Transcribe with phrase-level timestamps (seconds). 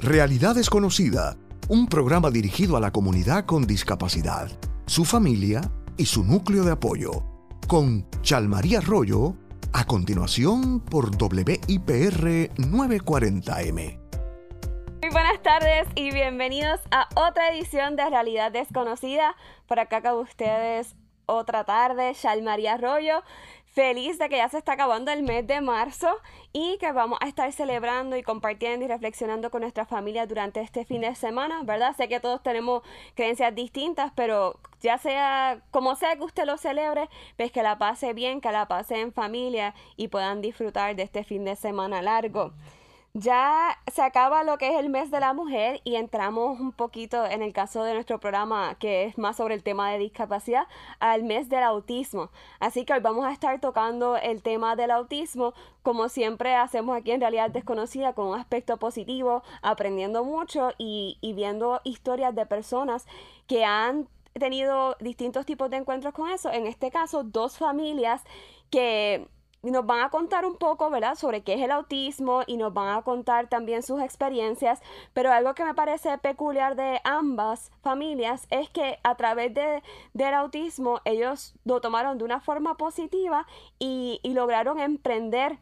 [0.00, 1.36] Realidad Desconocida,
[1.68, 4.48] un programa dirigido a la comunidad con discapacidad,
[4.86, 5.60] su familia
[5.96, 7.24] y su núcleo de apoyo,
[7.66, 9.34] con Chalmaría Arroyo,
[9.72, 13.98] a continuación por WIPR 940M.
[15.02, 19.34] Muy buenas tardes y bienvenidos a otra edición de Realidad Desconocida.
[19.66, 20.94] Por acá con ustedes
[21.26, 23.24] otra tarde, Chalmaría Arroyo
[23.72, 26.08] feliz de que ya se está acabando el mes de marzo
[26.52, 30.84] y que vamos a estar celebrando y compartiendo y reflexionando con nuestra familia durante este
[30.84, 31.94] fin de semana, ¿verdad?
[31.96, 32.82] Sé que todos tenemos
[33.14, 38.12] creencias distintas, pero ya sea como sea que usted lo celebre, pues que la pase
[38.12, 42.52] bien, que la pase en familia y puedan disfrutar de este fin de semana largo.
[43.14, 47.24] Ya se acaba lo que es el mes de la mujer y entramos un poquito
[47.24, 50.66] en el caso de nuestro programa que es más sobre el tema de discapacidad
[51.00, 52.30] al mes del autismo.
[52.60, 57.12] Así que hoy vamos a estar tocando el tema del autismo como siempre hacemos aquí
[57.12, 63.06] en Realidad Desconocida con un aspecto positivo, aprendiendo mucho y, y viendo historias de personas
[63.46, 66.52] que han tenido distintos tipos de encuentros con eso.
[66.52, 68.22] En este caso, dos familias
[68.70, 69.26] que
[69.62, 72.96] nos van a contar un poco, ¿verdad?, sobre qué es el autismo y nos van
[72.96, 74.80] a contar también sus experiencias,
[75.12, 79.82] pero algo que me parece peculiar de ambas familias es que a través de,
[80.14, 83.46] del autismo ellos lo tomaron de una forma positiva
[83.78, 85.58] y, y lograron emprender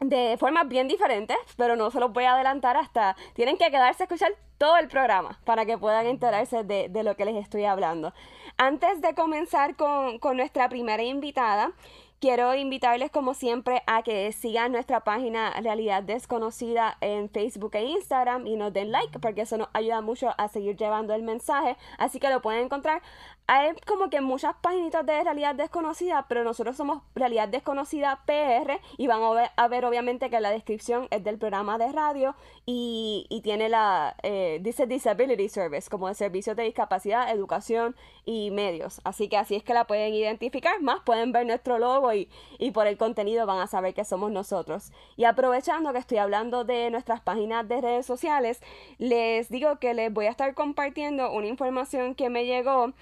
[0.00, 3.16] de formas bien diferentes, pero no se los voy a adelantar hasta...
[3.34, 7.16] Tienen que quedarse a escuchar todo el programa para que puedan enterarse de, de lo
[7.16, 8.12] que les estoy hablando.
[8.56, 11.72] Antes de comenzar con, con nuestra primera invitada,
[12.20, 18.44] Quiero invitarles como siempre a que sigan nuestra página Realidad Desconocida en Facebook e Instagram
[18.48, 21.76] y nos den like porque eso nos ayuda mucho a seguir llevando el mensaje.
[21.96, 23.02] Así que lo pueden encontrar
[23.50, 29.06] hay como que muchas páginas de realidad desconocida, pero nosotros somos realidad desconocida PR y
[29.06, 29.22] van
[29.56, 34.14] a ver, obviamente que la descripción es del programa de radio y, y tiene la,
[34.22, 39.00] eh, dice Disability Service, como de servicios de discapacidad, educación y medios.
[39.04, 42.72] Así que así es que la pueden identificar, más pueden ver nuestro logo y, y
[42.72, 44.92] por el contenido van a saber que somos nosotros.
[45.16, 48.60] Y aprovechando que estoy hablando de nuestras páginas de redes sociales,
[48.98, 52.92] les digo que les voy a estar compartiendo una información que me llegó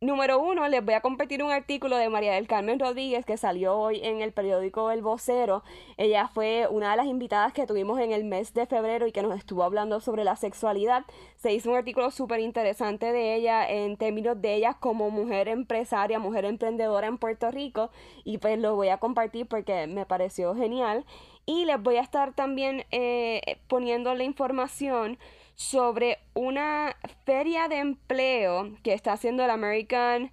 [0.00, 3.76] Número uno, les voy a compartir un artículo de María del Carmen Rodríguez que salió
[3.76, 5.64] hoy en el periódico El Vocero.
[5.96, 9.24] Ella fue una de las invitadas que tuvimos en el mes de febrero y que
[9.24, 11.04] nos estuvo hablando sobre la sexualidad.
[11.34, 16.20] Se hizo un artículo súper interesante de ella en términos de ella como mujer empresaria,
[16.20, 17.90] mujer emprendedora en Puerto Rico
[18.22, 21.04] y pues lo voy a compartir porque me pareció genial.
[21.44, 25.18] Y les voy a estar también eh, poniendo la información
[25.58, 26.96] sobre una
[27.26, 30.30] feria de empleo que está haciendo la American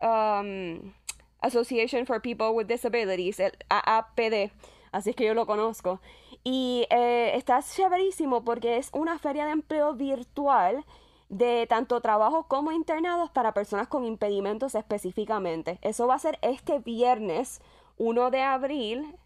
[0.00, 0.94] um,
[1.40, 4.52] Association for People with Disabilities, el AAPD,
[4.92, 6.00] así es que yo lo conozco.
[6.44, 10.84] Y eh, está chéverísimo porque es una feria de empleo virtual
[11.28, 15.80] de tanto trabajo como internados para personas con impedimentos específicamente.
[15.82, 17.60] Eso va a ser este viernes
[17.96, 19.16] 1 de abril,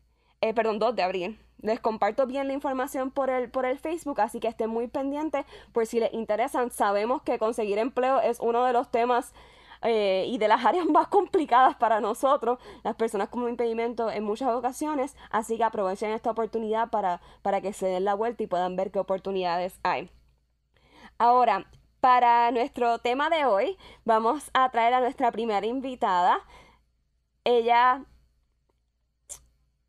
[0.40, 4.20] eh, perdón, 2 de abril, les comparto bien la información por el, por el Facebook,
[4.20, 6.70] así que estén muy pendientes por si les interesan.
[6.70, 9.32] Sabemos que conseguir empleo es uno de los temas
[9.82, 14.50] eh, y de las áreas más complicadas para nosotros, las personas con impedimento en muchas
[14.50, 18.76] ocasiones, así que aprovechen esta oportunidad para, para que se den la vuelta y puedan
[18.76, 20.10] ver qué oportunidades hay.
[21.18, 21.66] Ahora,
[22.00, 26.40] para nuestro tema de hoy, vamos a traer a nuestra primera invitada.
[27.44, 28.04] Ella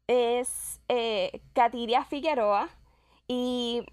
[0.07, 1.41] es eh,
[2.09, 2.69] Figueroa
[3.27, 3.85] y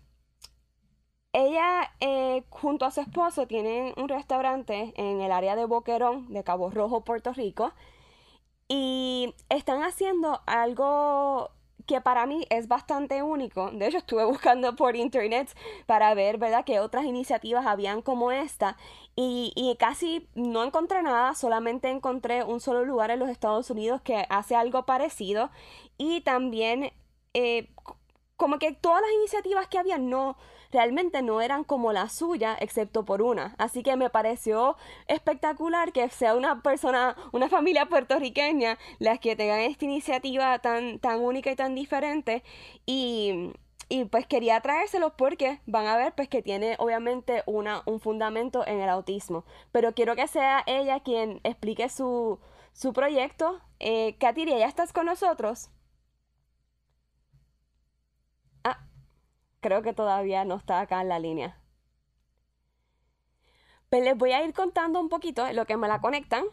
[1.33, 6.43] ella eh, junto a su esposo tienen un restaurante en el área de Boquerón de
[6.43, 7.73] Cabo Rojo, Puerto Rico
[8.69, 11.51] y están haciendo algo
[11.87, 13.71] que para mí es bastante único.
[13.73, 15.49] De hecho, estuve buscando por internet
[15.87, 18.77] para ver, ¿verdad?, qué otras iniciativas habían como esta.
[19.17, 24.01] Y, y, casi no encontré nada, solamente encontré un solo lugar en los Estados Unidos
[24.03, 25.51] que hace algo parecido.
[26.01, 26.93] Y también,
[27.35, 27.69] eh,
[28.37, 30.39] como que todas las iniciativas que había no
[30.73, 33.55] realmente no eran como la suya, excepto por una.
[33.59, 34.79] Así que me pareció
[35.09, 41.21] espectacular que sea una persona, una familia puertorriqueña, las que tengan esta iniciativa tan, tan
[41.21, 42.45] única y tan diferente.
[42.87, 43.53] Y,
[43.91, 48.67] y pues quería traérselos porque van a ver pues que tiene obviamente una, un fundamento
[48.67, 49.45] en el autismo.
[49.71, 52.39] Pero quiero que sea ella quien explique su,
[52.73, 53.61] su proyecto.
[53.81, 55.69] Eh, Katiria, ¿ya estás con nosotros?
[59.61, 61.59] Creo que todavía no está acá en la línea.
[63.89, 66.45] Pues les voy a ir contando un poquito lo que me la conectan.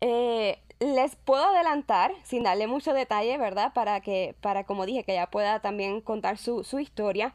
[0.00, 3.72] Eh, les puedo adelantar, sin darle mucho detalle, ¿verdad?
[3.74, 7.34] Para que, para como dije, que ella pueda también contar su, su historia.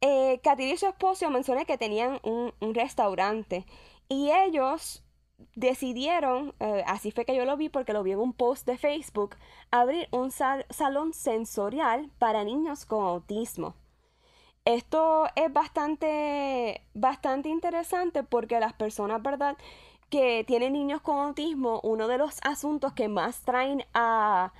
[0.00, 3.66] eh, y su esposo mencioné que tenían un, restaurante
[4.08, 5.04] y ellos
[5.54, 8.78] decidieron, eh, así fue que yo lo vi porque lo vi en un post de
[8.78, 9.36] Facebook,
[9.70, 13.74] abrir un salón sensorial para niños con autismo.
[14.64, 19.56] Esto es bastante, bastante interesante porque las personas, ¿verdad?
[20.08, 24.52] Que tienen niños con autismo, uno de los asuntos que más traen a,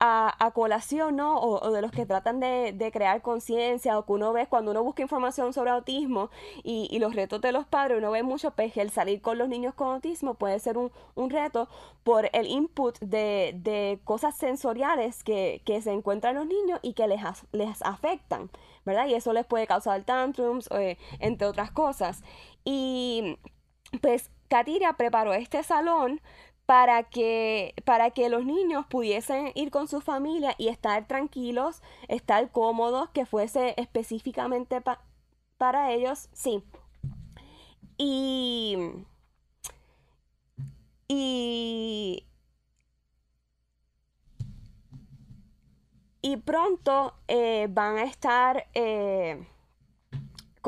[0.00, 1.40] a, colación, ¿no?
[1.40, 5.02] O, de los que tratan de, crear conciencia, o que uno ve cuando uno busca
[5.02, 6.30] información sobre autismo
[6.62, 9.74] y, los retos de los padres, uno ve mucho pues, el salir con los niños
[9.74, 10.90] con autismo puede ser un,
[11.30, 11.68] reto
[12.04, 17.20] por el input de, cosas sensoriales que, se encuentran en los niños y que les,
[17.52, 18.50] les afectan,
[18.84, 19.06] ¿verdad?
[19.06, 22.22] Y eso les puede causar tantrums, eh, entre otras cosas.
[22.64, 23.38] Y
[24.00, 26.20] pues Katiria preparó este salón
[26.68, 32.50] para que, para que los niños pudiesen ir con su familia y estar tranquilos, estar
[32.50, 34.82] cómodos, que fuese específicamente
[35.56, 36.62] para ellos, sí.
[37.96, 38.76] Y,
[41.08, 42.26] y,
[46.20, 48.66] y pronto eh, van a estar...
[48.74, 49.42] Eh,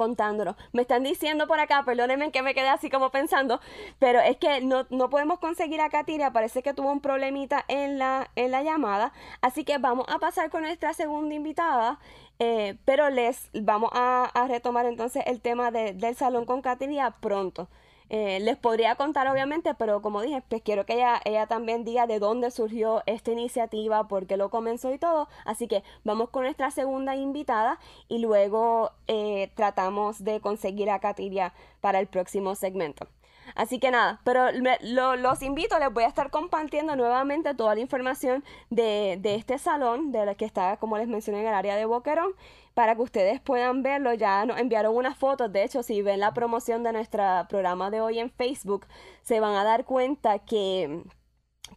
[0.01, 0.57] contándolo.
[0.73, 3.61] Me están diciendo por acá, perdónenme que me quedé así como pensando,
[3.99, 8.31] pero es que no, podemos conseguir a Katiria, parece que tuvo un problemita en la,
[8.35, 9.13] en la llamada,
[9.43, 11.99] así que vamos a pasar con nuestra segunda invitada,
[12.39, 17.69] eh, pero les vamos a, retomar entonces el tema del salón con Katiria pronto.
[18.13, 22.09] Eh, les podría contar obviamente, pero como dije, pues quiero que ella, ella también diga
[22.09, 25.29] de dónde surgió esta iniciativa, por qué lo comenzó y todo.
[25.45, 27.79] Así que vamos con nuestra segunda invitada
[28.09, 33.07] y luego eh, tratamos de conseguir a Katiria para el próximo segmento.
[33.55, 38.45] Así que nada, pero los invito, les voy a estar compartiendo nuevamente toda la información
[38.71, 41.85] de, de este salón, de la que está, como les mencioné, en el área de
[41.85, 42.33] Boquerón
[42.75, 44.15] para que ustedes puedan verlo.
[44.15, 45.53] Ya nos enviaron unas fotos.
[45.53, 48.87] De hecho, si ven la promoción de nuestro programa de hoy en Facebook,
[49.23, 51.03] se van a dar cuenta que,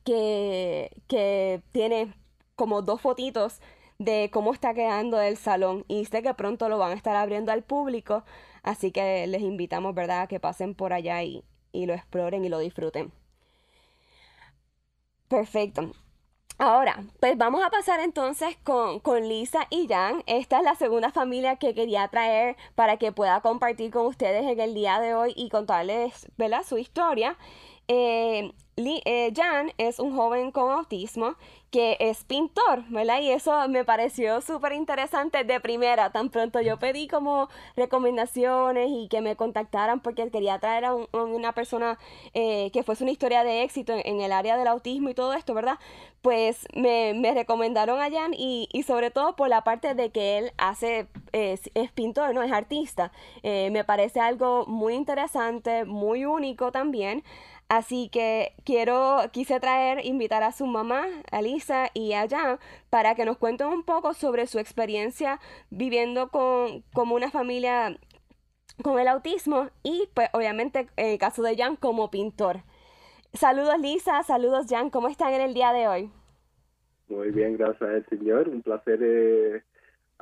[0.04, 2.13] que, tiene
[2.56, 3.62] como dos fotitos
[4.00, 7.51] de cómo está quedando el salón y sé que pronto lo van a estar abriendo
[7.51, 8.24] al público,
[8.63, 12.50] así que les invitamos, ¿verdad?, a que pasen por allá y, y lo exploren y
[12.50, 13.12] lo disfruten.
[15.28, 15.92] Perfecto.
[16.57, 20.23] Ahora, pues vamos a pasar entonces con, Lisa y Jan.
[20.27, 24.59] Esta es la segunda familia que quería traer para que pueda compartir con ustedes en
[24.59, 26.63] el día de hoy y contarles ¿verdad?
[26.63, 27.38] su historia.
[27.88, 31.35] Eh, eh, Jan es un joven con autismo
[31.73, 33.19] que es pintor, ¿verdad?
[33.21, 36.11] Y eso me pareció súper interesante de primera.
[36.11, 41.51] Tan pronto yo pedí como recomendaciones y que me contactaran porque quería traer a, una
[41.53, 41.97] persona
[42.35, 45.55] eh, que fuese una historia de éxito en, el área del autismo y todo esto,
[45.55, 45.79] ¿verdad?
[46.21, 51.07] Pues me, recomendaron a Jan y, sobre todo por la parte de que él hace,
[51.31, 52.43] es, pintor, ¿no?
[52.43, 53.11] Es artista.
[53.41, 57.23] Eh, me parece algo muy interesante, muy único también.
[57.73, 62.59] Así que quiero, quise traer, invitar a su mamá, a Lisa y a Jan,
[62.91, 65.39] para que nos cuenten un poco sobre su experiencia
[65.71, 67.97] viviendo con, como una familia
[68.83, 72.57] con el autismo y pues obviamente en el caso de Jan como pintor.
[73.33, 76.11] Saludos Lisa, saludos Jan, ¿cómo están en el día de hoy?
[77.07, 79.63] Muy bien, gracias al Señor, un placer eh,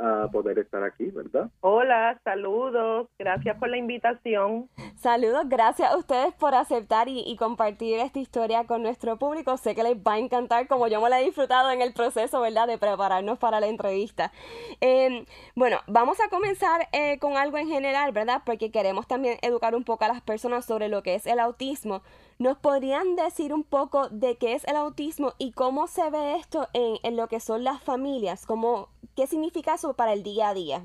[0.01, 1.49] a poder estar aquí, ¿verdad?
[1.61, 4.69] Hola, saludos, gracias por la invitación.
[4.95, 9.57] Saludos, gracias a ustedes por aceptar y, compartir esta historia con nuestro público.
[9.57, 12.41] Sé que les va a encantar como yo me la he disfrutado en el proceso,
[12.41, 14.31] ¿verdad?, de prepararnos para la entrevista.
[14.79, 18.41] Em, bueno, vamos a comenzar eh, con algo en general, ¿verdad?
[18.45, 22.01] Porque queremos también educar un poco a las personas sobre lo que es el autismo.
[22.41, 26.67] ¿Nos podrían decir un poco de qué es el autismo y cómo se ve esto
[26.73, 28.47] en, en lo que son las familias?
[28.47, 30.81] ¿Cómo, ¿Qué significa eso para el día a día?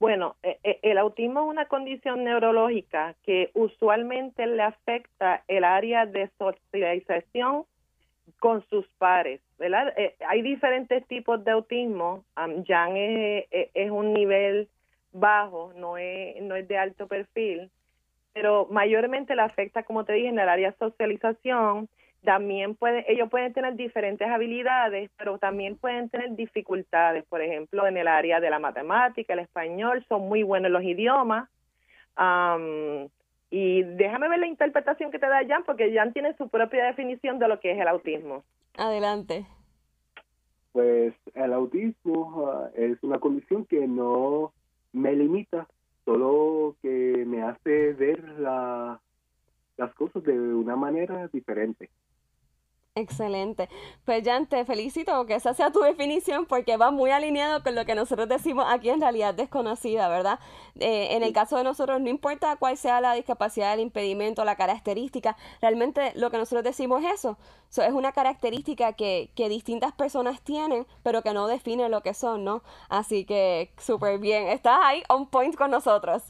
[0.00, 6.04] Bueno, e, e, el autismo es una condición neurológica que usualmente le afecta el área
[6.04, 7.64] de socialización
[8.40, 9.94] con sus pares, ¿verdad?
[9.96, 12.24] Eh, hay diferentes tipos de autismo.
[12.36, 14.68] Um, Jan es, es, un nivel
[15.12, 17.70] bajo, no es, no es de alto perfil,
[18.32, 21.88] pero mayormente le afecta, como te dije, en el área de socialización,
[22.24, 27.96] también puede, ellos pueden tener diferentes habilidades, pero también pueden tener dificultades, por ejemplo, en
[27.96, 31.48] el área de la matemática, el español, son muy buenos los idiomas.
[33.50, 37.38] y déjame ver la interpretación que te da Jan, porque Jan tiene su propia definición
[37.38, 38.44] de lo que es el autismo.
[38.78, 39.44] Adelante.
[40.72, 44.52] Pues el autismo ah, es una condición que no
[44.92, 45.66] me limita,
[46.04, 49.00] solo que me hace ver la,
[49.76, 51.90] las cosas de una manera diferente.
[52.94, 53.70] Excelente.
[54.04, 57.86] Pues Jan, te felicito que esa sea tu definición porque va muy alineado con lo
[57.86, 60.38] que nosotros decimos aquí en realidad desconocida, ¿verdad?
[60.78, 64.56] Eh, en el caso de nosotros, no importa cuál sea la discapacidad, el impedimento, la
[64.56, 67.38] característica, realmente lo que nosotros decimos es eso.
[67.82, 72.44] es una característica que, que distintas personas tienen, pero que no define lo que son,
[72.44, 72.62] ¿no?
[72.90, 74.48] Así que súper bien.
[74.48, 76.24] Estás ahí on point con nosotros.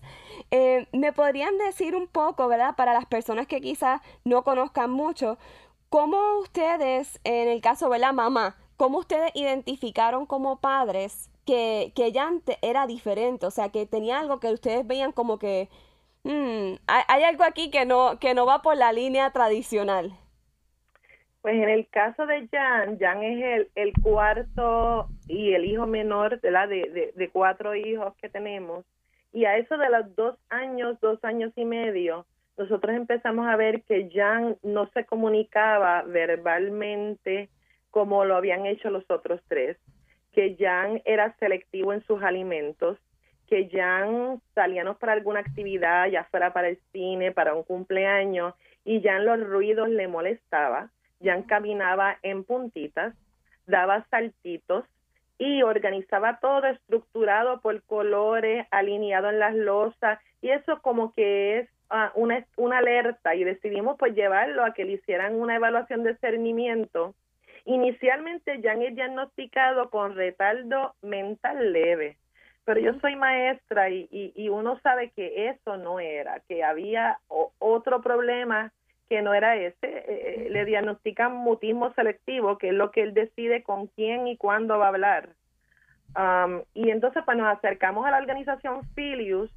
[0.52, 2.76] Eh, ¿Me podrían decir un poco, ¿verdad?
[2.76, 5.38] Para las personas que quizás no conozcan mucho,
[5.92, 12.06] ¿Cómo ustedes, en el caso de la mamá, cómo ustedes identificaron como padres que, que
[12.06, 12.30] ella
[12.62, 13.44] era diferente?
[13.44, 15.68] O sea, que tenía algo que ustedes veían como que
[16.24, 20.12] mm, hay, algo aquí que no, que no va por la línea tradicional.
[21.42, 26.40] Pues en el caso de Jan, Jan es el, el cuarto y el hijo menor
[26.40, 28.86] de, la, de, de cuatro hijos que tenemos.
[29.30, 32.24] Y a eso de los dos años, dos años y medio,
[32.56, 37.48] nosotros empezamos a ver que Jan no se comunicaba verbalmente
[37.90, 39.76] como lo habían hecho los otros tres,
[40.32, 42.98] que Jan era selectivo en sus alimentos,
[43.48, 48.54] que Jan salíamos para alguna actividad, ya fuera para el cine, para un cumpleaños,
[48.84, 50.90] y Jan los ruidos le molestaba.
[51.22, 53.14] Jan caminaba en puntitas,
[53.66, 54.84] daba saltitos
[55.42, 61.68] y organizaba todo estructurado por colores, alineado en las losas, y eso como que es
[62.14, 67.16] una, una alerta y decidimos pues llevarlo a que le hicieran una evaluación de cernimiento.
[67.64, 72.18] Inicialmente ya han diagnosticado con retardo mental leve,
[72.64, 77.18] pero yo soy maestra y, y, uno sabe que eso no era, que había
[77.58, 78.72] otro problema
[79.12, 79.76] que no era ese.
[79.82, 84.38] Eh, eh, le diagnostican mutismo selectivo, que es lo que él decide con quién y
[84.38, 85.28] cuándo va a hablar.
[86.72, 89.50] y entonces pues nos acercamos a la organización Filius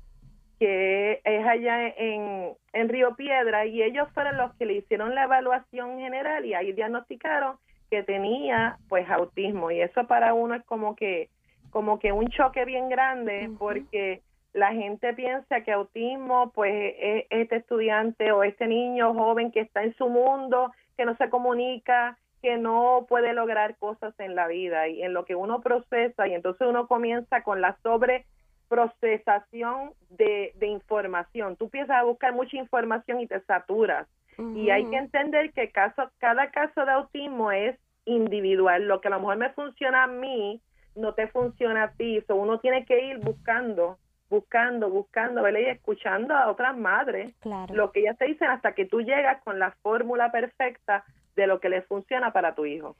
[0.60, 5.24] que es allá en, en Río Piedra, y ellos fueron los que le hicieron la
[5.24, 7.58] evaluación general y ahí diagnosticaron
[7.90, 11.30] que tenía pues autismo y eso para uno es como que
[11.70, 14.22] como que un choque bien grande porque
[14.56, 19.84] la gente piensa que autismo pues es este estudiante o este niño joven que está
[19.84, 24.88] en su mundo, que no se comunica, que no puede lograr cosas en la vida
[24.88, 28.26] y en lo que uno procesa y entonces uno comienza con la sobre
[28.70, 31.58] procesación de, de información.
[31.58, 34.08] Tú empiezas a buscar mucha información y te saturas.
[34.38, 38.88] Y hay que entender que caso, cada caso de autismo es individual.
[38.88, 40.62] Lo que a lo mejor me funciona a mí,
[40.96, 42.22] no te funciona a ti.
[42.28, 43.98] So, uno tiene que ir buscando,
[44.36, 45.60] buscando, buscando, ¿verdad?
[45.62, 47.34] y escuchando a otras madres
[47.70, 51.60] lo que ellas te dicen hasta que tú llegas con la fórmula perfecta de lo
[51.60, 52.96] que le funciona para tu hijo.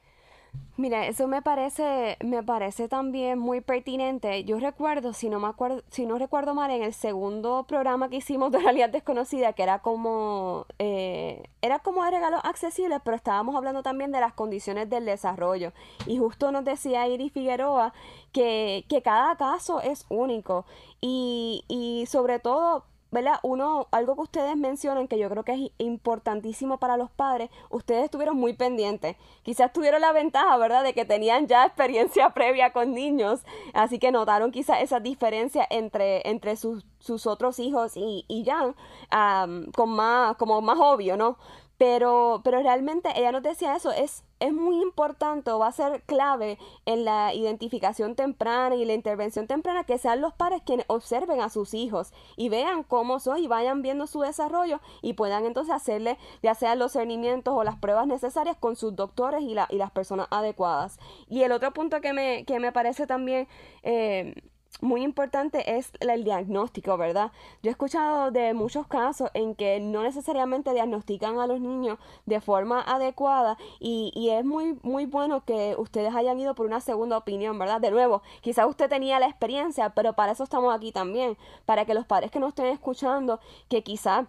[0.78, 4.44] Mira, eso me parece, me parece también muy pertinente.
[4.44, 8.16] Yo recuerdo, si no me acuerdo, si no recuerdo mal, en el segundo programa que
[8.16, 13.56] hicimos de realidad desconocida, que era como, eh, era como de regalos accesibles, pero estábamos
[13.56, 15.72] hablando también de las condiciones del desarrollo.
[16.06, 17.94] Y justo nos decía Iris Figueroa
[18.32, 20.66] que, que cada caso es único.
[21.00, 22.84] Y, y sobre todo
[23.16, 23.38] ¿verdad?
[23.42, 28.04] Uno, algo que ustedes mencionan que yo creo que es importantísimo para los padres, ustedes
[28.04, 29.16] estuvieron muy pendientes.
[29.42, 33.40] Quizás tuvieron la ventaja, ¿verdad?, de que tenían ya experiencia previa con niños,
[33.72, 38.74] así que notaron quizás esa diferencia entre, entre sus, sus otros hijos y, y Jan,
[39.72, 41.38] con más, como más obvio, ¿no?
[41.78, 46.58] Pero, pero realmente ella nos decía eso, es, es muy importante va a ser clave
[46.86, 51.50] en la identificación temprana y la intervención temprana que sean los padres quienes observen a
[51.50, 56.18] sus hijos y vean cómo son y vayan viendo su desarrollo y puedan entonces hacerle
[56.42, 59.90] ya sea los cernimientos o las pruebas necesarias con sus doctores y, la, y las
[59.90, 60.98] personas adecuadas.
[61.28, 63.48] Y el otro punto que me, que me parece también...
[63.82, 64.34] Eh,
[64.80, 67.32] muy importante es el diagnóstico, ¿verdad?
[67.62, 72.40] Yo he escuchado de muchos casos en que no necesariamente diagnostican a los niños de
[72.40, 77.16] forma adecuada y, y, es muy, muy bueno que ustedes hayan ido por una segunda
[77.16, 77.80] opinión, ¿verdad?
[77.80, 81.94] De nuevo, quizás usted tenía la experiencia, pero para eso estamos aquí también, para que
[81.94, 84.26] los padres que nos estén escuchando, que quizás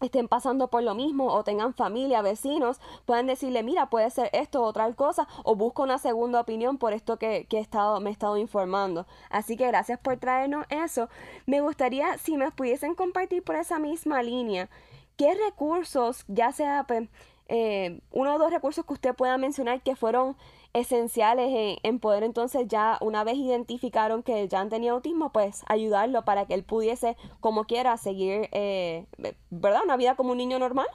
[0.00, 4.62] estén pasando por lo mismo o tengan familia, vecinos, pueden decirle, mira, puede ser esto
[4.62, 8.10] o otra cosa, o busco una segunda opinión por esto que, que he estado, me
[8.10, 9.06] he estado informando.
[9.30, 11.08] Así que gracias por traernos eso.
[11.46, 14.68] Me gustaría, si me pudiesen compartir por esa misma línea,
[15.16, 17.08] qué recursos, ya sea pues,
[17.48, 20.36] eh, uno o dos recursos que usted pueda mencionar que fueron
[20.78, 26.46] esenciales en, poder entonces ya una vez identificaron que Jan tenía autismo, pues ayudarlo para
[26.46, 29.06] que él pudiese como quiera seguir, eh,
[29.50, 29.82] ¿verdad?
[29.84, 30.86] Una vida como un niño normal.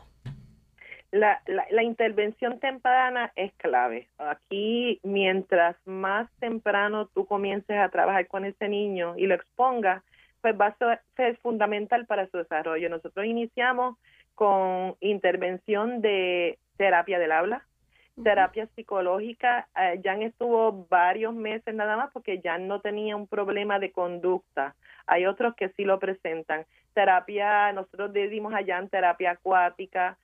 [1.11, 4.07] La, la, la, intervención temprana es clave.
[4.17, 10.03] Aquí, mientras más temprano tú comiences a trabajar con ese niño y lo expongas,
[10.41, 12.89] pues va a ser fundamental para su desarrollo.
[12.89, 13.97] Nosotros iniciamos
[14.35, 17.65] con intervención de terapia del habla,
[18.21, 19.67] terapia psicológica.
[19.75, 24.75] Eh, Jan estuvo varios meses nada más porque Jan no tenía un problema de conducta.
[25.07, 26.65] Hay otros que sí lo presentan.
[26.93, 30.17] Terapia, nosotros le dimos a Jan terapia acuática,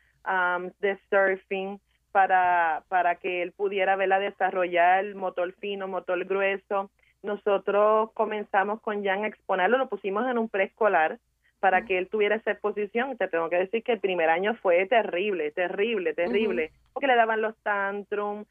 [0.80, 1.80] de surfing,
[2.12, 6.90] para, para que él pudiera verla desarrollar el motor fino, motor grueso.
[7.22, 11.20] Nosotros comenzamos con Jan a exponerlo, lo pusimos en un preescolar
[11.60, 13.18] para que él tuviera esa exposición.
[13.18, 17.42] Te tengo que decir que el primer año fue terrible, terrible, terrible, porque le daban
[17.42, 18.48] los tantrums,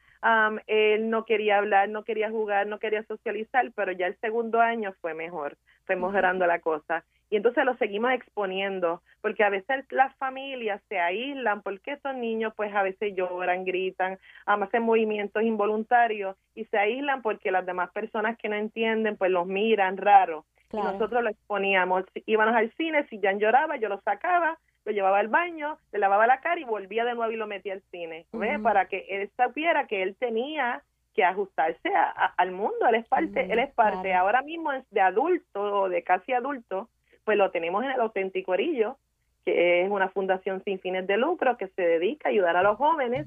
[0.66, 4.92] él no quería hablar, no quería jugar, no quería socializar, pero ya el segundo año
[5.00, 7.04] fue mejor, fue mejorando la cosa.
[7.30, 12.54] Y entonces lo seguimos exponiendo, porque a veces las familias se aíslan, porque estos niños
[12.56, 18.38] pues a veces lloran, gritan, hacen movimientos involuntarios y se aíslan porque las demás personas
[18.38, 20.46] que no entienden pues los miran raro.
[20.72, 25.18] Y nosotros lo exponíamos, íbamos al cine, si Jan lloraba, yo lo sacaba, lo llevaba
[25.18, 28.26] al baño, le lavaba la cara y volvía de nuevo y lo metía al cine,
[28.62, 30.82] para que él supiera que él tenía
[31.14, 31.90] que ajustarse
[32.36, 36.02] al mundo, él es parte, él es parte, ahora mismo es de adulto o de
[36.02, 36.88] casi adulto,
[37.24, 38.98] pues lo tenemos en el auténtico Orillo,
[39.44, 42.76] que es una fundación sin fines de lucro que se dedica a ayudar a los
[42.76, 43.26] jóvenes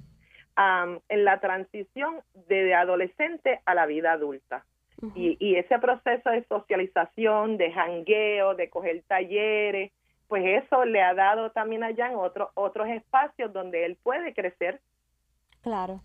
[0.57, 4.65] en la transición de adolescente a la vida adulta.
[5.15, 9.91] Y, y, ese proceso de socialización, de jangueo, de coger talleres,
[10.27, 14.79] pues eso le ha dado también allá en otros otros espacios donde él puede crecer.
[15.61, 16.01] Claro.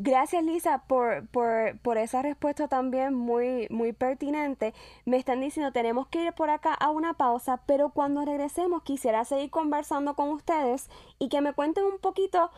[0.00, 4.72] Gracias Lisa por, por, por, esa respuesta también muy, muy pertinente.
[5.04, 9.24] Me están diciendo tenemos que ir por acá a una pausa, pero cuando regresemos quisiera
[9.24, 12.50] seguir conversando con ustedes y que me cuenten un poquito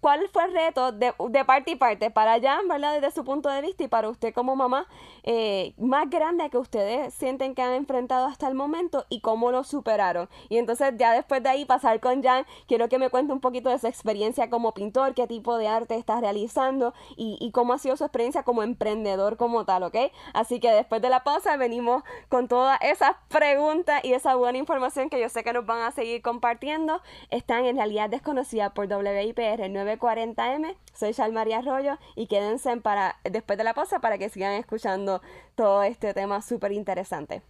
[0.00, 2.94] ¿Cuál fue el reto de, de, parte y parte para Jan, ¿verdad?
[2.94, 4.88] Desde su punto de vista y para usted como mamá,
[5.22, 9.62] eh, más grande que ustedes sienten que han enfrentado hasta el momento y cómo lo
[9.62, 10.28] superaron?
[10.48, 13.70] Y entonces ya después de ahí pasar con Jan, quiero que me cuente un poquito
[13.70, 17.78] de su experiencia como pintor, qué tipo de arte está realizando y, y cómo ha
[17.78, 19.96] sido su experiencia como emprendedor como tal, ¿ok?
[20.34, 25.10] Así que después de la pausa venimos con todas esas preguntas y esa buena información
[25.10, 27.00] que yo sé que nos van a seguir compartiendo.
[27.30, 30.76] Están en realidad desconocida por WIPR 940M.
[30.94, 35.20] Soy María Arroyo y quédense para, después de la pausa para que sigan escuchando
[35.54, 37.42] todo este tema súper interesante.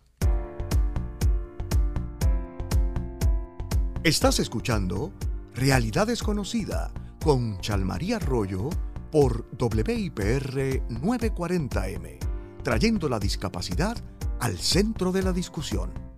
[4.03, 5.13] Estás escuchando
[5.55, 6.93] Realidad Desconocida
[7.25, 8.71] con Chalmaría Arroyo
[9.11, 12.19] por WIPR 940M,
[12.63, 13.97] trayendo la discapacidad
[14.39, 16.16] al centro de la discusión.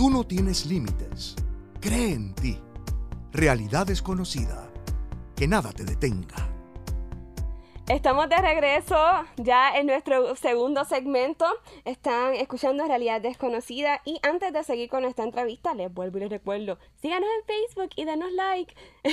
[0.00, 1.36] Tú no tienes límites.
[1.78, 2.58] Cree en ti.
[3.32, 4.72] Realidad desconocida.
[5.36, 6.49] Que nada te detenga.
[7.90, 8.94] Estamos de regreso
[9.36, 11.44] ya en nuestro segundo segmento.
[11.84, 14.00] Están escuchando Realidad Desconocida.
[14.04, 17.90] Y antes de seguir con esta entrevista, les vuelvo y les recuerdo: síganos en Facebook
[17.96, 18.72] y denos like.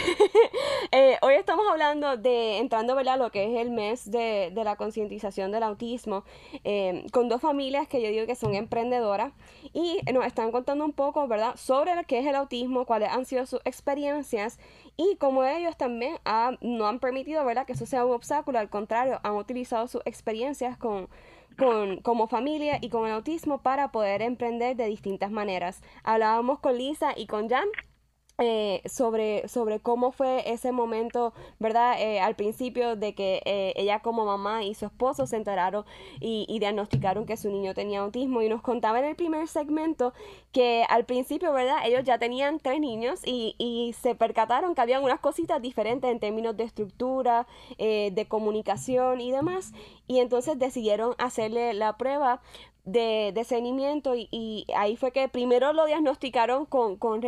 [0.91, 3.17] Eh, hoy estamos hablando de, entrando ¿verdad?
[3.17, 6.23] lo que es el mes de, la concientización del autismo,
[6.63, 9.33] eh, con dos familias que yo digo que son emprendedoras
[9.73, 11.55] y nos están contando un poco ¿verdad?
[11.57, 14.59] sobre lo que es el autismo, cuáles han sido sus experiencias
[14.97, 16.17] y como ellos también
[16.61, 21.07] no han permitido que eso sea un obstáculo, al contrario, han utilizado sus experiencias con,
[22.01, 25.81] como familia y con el autismo para poder emprender de distintas maneras.
[26.03, 27.67] Hablábamos con Lisa y con Jan
[28.39, 31.99] eh, sobre, sobre cómo fue ese momento, ¿verdad?
[31.99, 35.85] Eh, al principio de que eh, ella como mamá y su esposo se enteraron
[36.19, 40.13] y, y, diagnosticaron que su niño tenía autismo y nos contaba en el primer segmento
[40.51, 41.77] que al principio, ¿verdad?
[41.83, 46.19] Ellos ya tenían tres niños y, y se percataron que habían unas cositas diferentes en
[46.19, 47.47] términos de estructura,
[47.79, 49.73] de comunicación y demás
[50.07, 52.41] y entonces decidieron hacerle la prueba
[52.85, 57.21] de, de seguimiento y, y, ahí fue que primero lo diagnosticaron con, con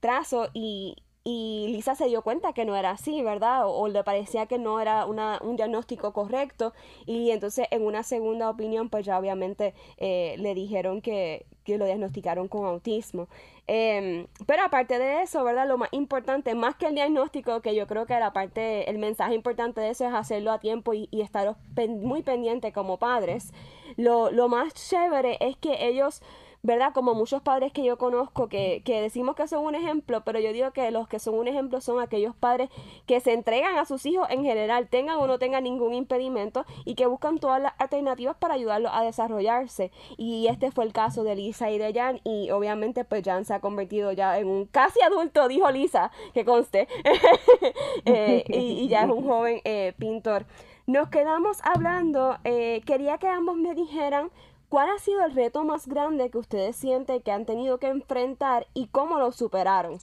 [0.00, 3.64] trazo y, y Lisa se dio cuenta que no era así, ¿verdad?
[3.66, 6.72] O, le parecía que no era una, un diagnóstico correcto
[7.04, 11.84] y entonces en una segunda opinión pues ya obviamente eh, le dijeron que, que, lo
[11.84, 13.28] diagnosticaron con autismo.
[13.66, 15.68] Em, pero aparte de eso, ¿verdad?
[15.68, 19.34] Lo más importante, más que el diagnóstico, que yo creo que la parte, el mensaje
[19.34, 21.54] importante de eso es hacerlo a tiempo y, estar
[21.88, 23.52] muy pendiente como padres.
[23.96, 26.22] Lo, lo más chévere es que ellos
[26.62, 26.92] ¿verdad?
[26.92, 30.52] Como muchos padres que yo conozco que, que decimos que son un ejemplo, pero yo
[30.52, 32.68] digo que los que son un ejemplo son aquellos padres
[33.06, 36.94] que se entregan a sus hijos en general, tengan o no tengan ningún impedimento y
[36.94, 39.90] que buscan todas las alternativas para ayudarlos a desarrollarse.
[40.16, 43.54] Y este fue el caso de Lisa y de Jan y obviamente pues Jan se
[43.54, 46.88] ha convertido ya en un casi adulto, dijo Lisa, que conste,
[48.04, 50.46] eh, y, ya es un joven eh, pintor.
[50.86, 54.30] Nos quedamos hablando, eh, quería que ambos me dijeran
[54.70, 58.66] ¿cuál ha sido el reto más grande que ustedes sienten que han tenido que enfrentar
[58.72, 59.98] y cómo lo superaron?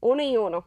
[0.00, 0.64] Uno y uno.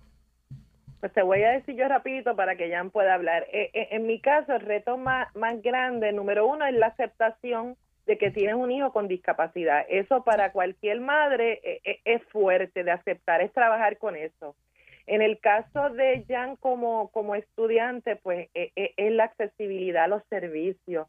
[0.99, 3.47] Pues te voy a decir yo rapidito para que Jan pueda hablar.
[3.51, 7.77] Eh, eh, en mi caso, el reto más, más grande, número uno, es la aceptación
[8.05, 9.85] de que tienes un hijo con discapacidad.
[9.87, 14.55] Eso para cualquier madre eh, es fuerte de aceptar, es trabajar con eso.
[15.07, 21.07] En el caso de Jan como, como estudiante, pues es la accesibilidad a los servicios.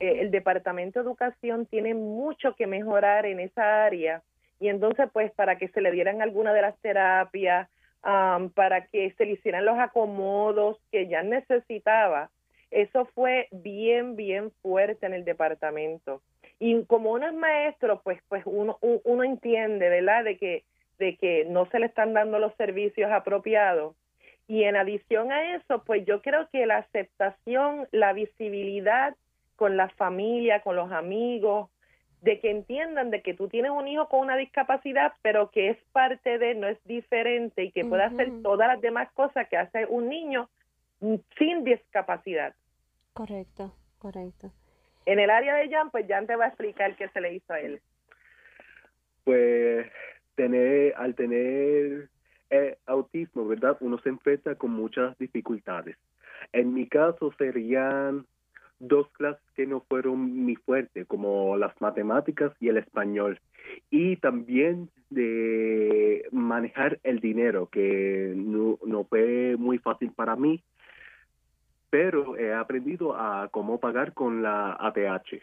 [0.00, 4.22] El Departamento de Educación tiene mucho que mejorar en esa área
[4.60, 7.68] y entonces pues para que se le dieran alguna de las terapias,
[8.02, 12.30] para que se le hicieran los acomodos que ya necesitaba.
[12.70, 16.22] Eso fue bien, bien fuerte en el departamento.
[16.58, 20.64] Y como uno es maestro, pues, pues uno, uno entiende, ¿verdad?, de que,
[20.98, 23.94] de que no se le están dando los servicios apropiados.
[24.48, 29.14] Y en adición a eso, pues yo creo que la aceptación, la visibilidad
[29.58, 31.68] con la familia, con los amigos,
[32.22, 35.78] de que entiendan de que tú tienes un hijo con una discapacidad, pero que es
[35.92, 39.84] parte de, no es diferente y que puede hacer todas las demás cosas que hace
[39.86, 40.48] un niño
[41.36, 42.54] sin discapacidad.
[43.14, 44.52] Correcto, correcto.
[45.06, 47.52] En el área de Jan, pues Jan te va a explicar qué se le hizo
[47.52, 47.80] a él.
[49.24, 49.90] Pues
[50.36, 52.08] tener, al tener
[52.50, 53.76] eh, autismo, ¿verdad?
[53.80, 55.96] Uno se enfrenta con muchas dificultades.
[56.52, 58.24] En mi caso serían
[58.80, 63.40] dos clases que no fueron mi fuerte, como las matemáticas y el español.
[63.90, 70.62] Y también de manejar el dinero, que no, no fue muy fácil para mí,
[71.90, 75.42] pero he aprendido a cómo pagar con la ATH.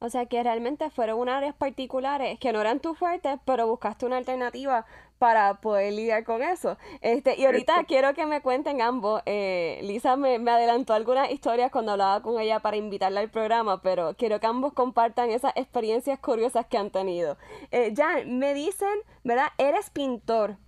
[0.00, 4.04] O sea que realmente fueron unas áreas particulares que no eran tu fuertes, pero buscaste
[4.04, 4.84] una alternativa
[5.18, 6.76] para poder lidiar con eso.
[7.00, 9.22] Este, y ahorita quiero que me cuenten ambos.
[9.24, 14.14] Eh, Lisa me, adelantó algunas historias cuando hablaba con ella para invitarla al programa, pero
[14.16, 17.38] quiero que ambos compartan esas experiencias curiosas que han tenido.
[17.70, 19.48] Eh, Jan, me dicen, ¿verdad?
[19.56, 20.58] Eres pintor.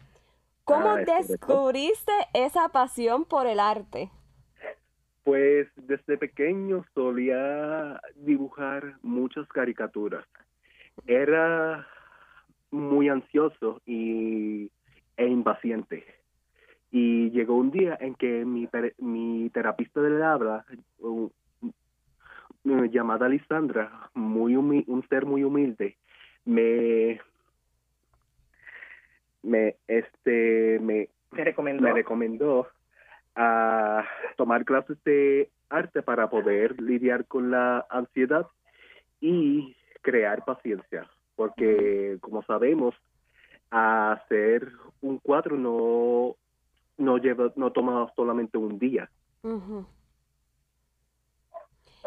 [0.65, 4.11] ¿Cómo ah, descubriste esa pasión por el arte?
[5.27, 10.25] Pues desde pequeño solía dibujar muchas caricaturas.
[11.05, 11.85] Era
[12.71, 14.71] muy ansioso y,
[15.17, 16.05] e impaciente.
[16.93, 20.65] Y llegó un día en que mi, mi terapista del habla,
[22.63, 25.97] llamada Lisandra, muy un ser muy humilde,
[26.45, 27.21] me
[29.43, 32.69] me este me, recomendó, me recomendó
[33.37, 34.05] a
[34.37, 38.47] tomar clases de arte para poder lidiar con la ansiedad
[39.21, 42.95] y crear paciencia, porque como sabemos,
[43.71, 44.71] hacer
[45.01, 46.37] un cuadro no
[46.99, 49.11] no lleva no toma solamente un día.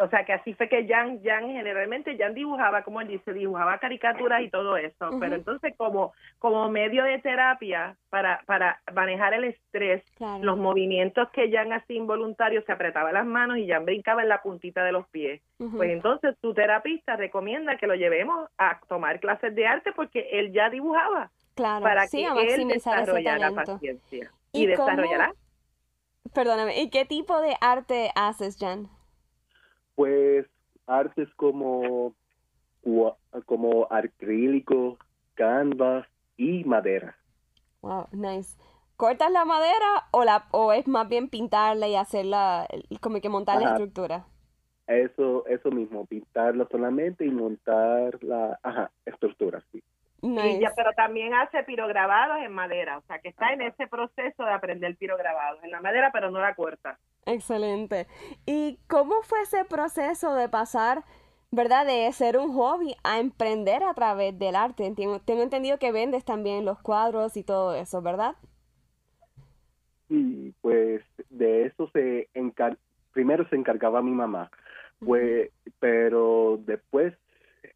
[0.01, 3.77] O sea, que así fue que Jan, Jan generalmente Jan dibujaba, como él dice, dibujaba
[3.79, 9.43] caricaturas y todo eso, pero entonces como, como medio de terapia para, para manejar el
[9.45, 10.03] estrés,
[10.41, 14.41] los movimientos que Jan hacía involuntarios, se apretaba las manos y Jan brincaba en la
[14.41, 15.41] puntita de los pies.
[15.57, 20.53] Pues entonces tu terapista recomienda que lo llevemos a tomar clases de arte porque él
[20.53, 21.31] ya dibujaba.
[21.55, 24.31] Claro, para que él desarrollara paciencia.
[24.53, 25.33] Y, desarrollará.
[26.33, 28.87] Perdóname, ¿y qué tipo de arte haces, Jan?
[29.99, 30.45] Pues
[30.87, 32.13] artes como,
[33.45, 34.97] como acrílico,
[35.33, 36.07] canvas
[36.37, 37.17] y madera.
[37.81, 38.57] Wow, nice.
[38.95, 42.65] ¿Cortas la madera o la o es más bien pintarla y hacerla
[43.01, 44.25] como que montar la estructura?
[44.87, 49.83] Eso eso mismo, pintarla solamente y montar la ajá, estructura, sí.
[50.21, 50.65] Nice.
[50.77, 54.95] pero también hace pirograbados en madera, o sea que está en ese proceso de aprender
[54.95, 56.97] pirograbados en la madera, pero no la corta.
[57.29, 58.07] Excelente.
[58.47, 61.03] ¿Y cómo fue ese proceso de pasar,
[61.51, 64.91] verdad, de ser un hobby a emprender a través del arte?
[64.95, 68.35] Tengo, entendido que vendes también los cuadros y todo eso, ¿verdad?
[70.07, 72.77] Sí, pues de eso se encar
[73.13, 74.49] primero se encargaba mi mamá,
[74.99, 77.13] pues, pero después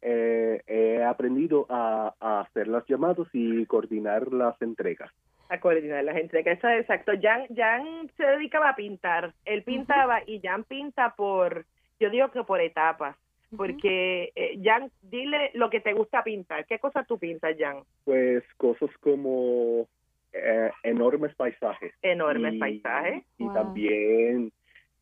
[0.02, 5.12] eh, he aprendido a, a hacer las llamadas y coordinar las entregas
[5.48, 6.58] a coordinar las entregas.
[6.58, 7.12] Eso es exacto.
[7.20, 9.32] Jan, Jan se dedicaba a pintar.
[9.44, 11.64] Él pintaba y Jan pinta por,
[12.00, 13.16] yo digo que por etapas.
[13.56, 16.66] Porque, eh, Jan, dile lo que te gusta pintar.
[16.66, 17.82] ¿Qué cosas tú pintas, Jan?
[18.04, 19.86] Pues cosas como
[20.32, 21.94] eh, enormes paisajes.
[22.02, 23.22] Enormes paisajes.
[23.38, 24.52] Y también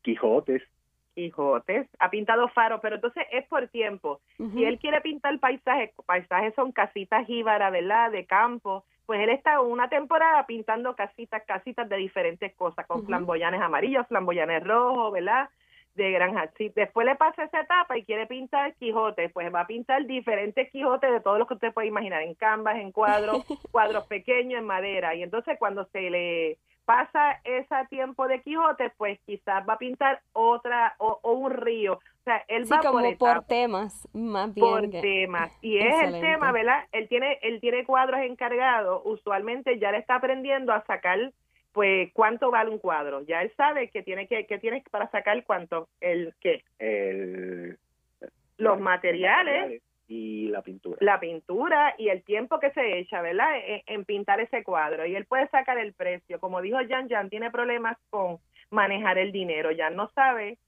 [0.02, 0.62] Quijotes.
[1.14, 1.88] Quijotes.
[1.98, 4.20] Ha pintado faros, pero entonces es por tiempo.
[4.36, 8.10] Si él quiere pintar paisajes, paisajes son casitas jíbaras, ¿verdad?
[8.10, 13.60] De campo pues él está una temporada pintando casitas, casitas de diferentes cosas, con flamboyanes
[13.60, 15.48] amarillos, flamboyanes rojos, ¿verdad?
[15.94, 16.50] de granja.
[16.56, 20.70] Si después le pasa esa etapa y quiere pintar Quijote, pues va a pintar diferentes
[20.70, 24.66] Quijotes de todos los que usted puede imaginar, en canvas, en cuadros, cuadros pequeños, en
[24.66, 25.14] madera.
[25.14, 30.20] Y entonces cuando se le pasa ese tiempo de Quijote, pues quizás va a pintar
[30.32, 31.98] otra o, un río.
[32.22, 34.64] O sea, él va como por, por temas, más bien.
[34.64, 35.58] Por temas.
[35.60, 36.84] Y es el tema, ¿verdad?
[36.92, 39.02] Él tiene, él tiene cuadros encargados.
[39.04, 41.32] Usualmente ya le está aprendiendo a sacar
[41.72, 43.22] pues cuánto vale un cuadro.
[43.22, 47.76] Ya él sabe que tiene que, que tiene para sacar cuánto, el qué, el,
[48.56, 50.98] los materiales, y la pintura.
[51.00, 53.48] La pintura y el tiempo que se echa, ¿verdad?
[53.66, 55.06] En, en, pintar ese cuadro.
[55.06, 56.38] Y él puede sacar el precio.
[56.38, 58.38] Como dijo Jan, Jan tiene problemas con
[58.70, 59.70] manejar el dinero.
[59.76, 60.58] Jan no sabe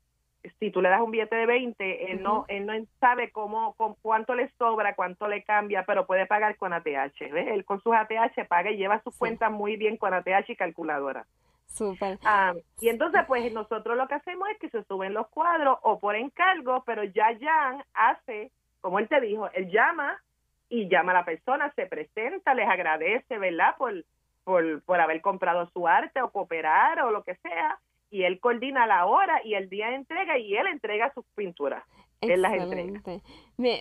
[0.59, 3.95] si tú le das un billete de 20, él no él no sabe cómo, con
[4.03, 6.85] cuánto le sobra, cuánto le cambia, pero puede pagar con ATH,
[7.33, 7.49] ¿ves?
[7.49, 11.27] Él con sus ATH paga y lleva sus cuentas muy bien con ATH y calculadora.
[11.67, 12.19] Súper.
[12.25, 15.99] Ah, y entonces, pues nosotros lo que hacemos es que se suben los cuadros o
[15.99, 20.21] por encargo, pero ya Jan hace, como él te dijo, él llama
[20.69, 23.75] y llama a la persona, se presenta, les agradece, ¿verdad?
[23.77, 24.05] Por,
[24.45, 27.79] por, por haber comprado su arte o cooperar o lo que sea
[28.15, 31.83] y él coordina la hora y el día de entrega y él entrega sus pinturas.
[32.21, 33.03] Él las entrega.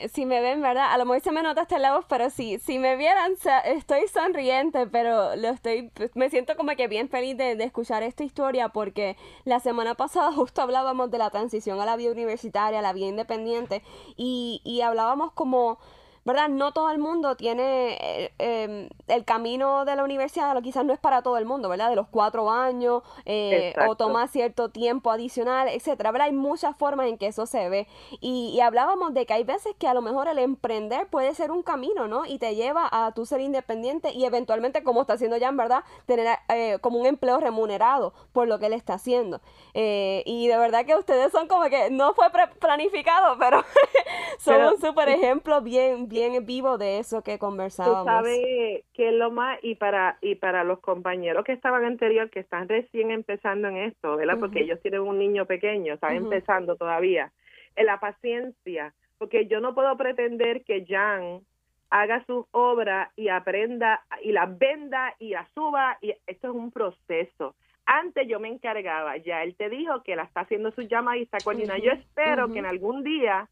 [0.10, 0.92] si me ven, ¿verdad?
[0.92, 3.34] A lo mejor se me nota este lado, pero sí, si me vieran,
[3.66, 8.24] estoy sonriente, pero lo estoy, me siento como que bien feliz de, de, escuchar esta
[8.24, 12.82] historia porque la semana pasada justo hablábamos de la transición a la vida universitaria, a
[12.82, 13.84] la vida independiente
[14.18, 15.78] y, y hablábamos como
[16.26, 16.48] ¿verdad?
[16.48, 21.00] No todo el mundo tiene eh, em, el camino de la universidad, quizás no es
[21.00, 21.90] para todo el mundo, ¿verdad?
[21.90, 26.28] De los cuatro años, eh, o toma cierto tiempo adicional, etcétera, ¿verdad?
[26.28, 27.88] Hay muchas formas en que eso se ve.
[28.22, 31.64] Y, hablábamos de que hay veces que a lo mejor el emprender puede ser un
[31.64, 32.26] camino, ¿no?
[32.26, 35.84] Y te lleva a tu ser independiente y eventualmente, como está haciendo Jan, ¿verdad?
[36.06, 39.42] Tener eh, como un empleo remunerado por lo que él está haciendo.
[39.74, 42.28] y de verdad que ustedes son como que no fue
[42.60, 43.64] planificado, pero
[44.40, 48.04] son un súper ejemplo bien, bien vivo de eso que conversábamos.
[48.04, 52.30] Tú sabes que es lo más, y para, y para los compañeros que estaban anterior,
[52.30, 54.38] que están recién empezando en esto, ¿verdad?
[54.40, 57.32] Porque ellos tienen un niño pequeño, están empezando todavía.
[57.76, 61.42] En la paciencia, porque yo no puedo pretender que Jan
[61.90, 66.72] haga sus obras y aprenda y las venda y las suba y esto es un
[66.72, 67.56] proceso.
[67.86, 71.24] Antes yo me encargaba, ya él te dijo que la está haciendo su llama y
[71.24, 71.84] está coordinando.
[71.84, 73.48] Yo espero que en algún día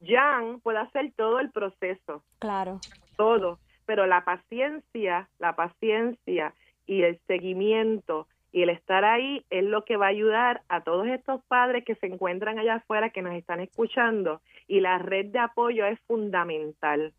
[0.00, 2.22] Jan puede hacer todo el proceso.
[2.38, 2.80] Claro.
[3.16, 3.58] Todo.
[3.86, 6.54] Pero la paciencia, la paciencia
[6.86, 11.06] y el seguimiento y el estar ahí es lo que va a ayudar a todos
[11.06, 14.40] estos padres que se encuentran allá afuera, que nos están escuchando.
[14.66, 17.12] Y la red de apoyo es fundamental.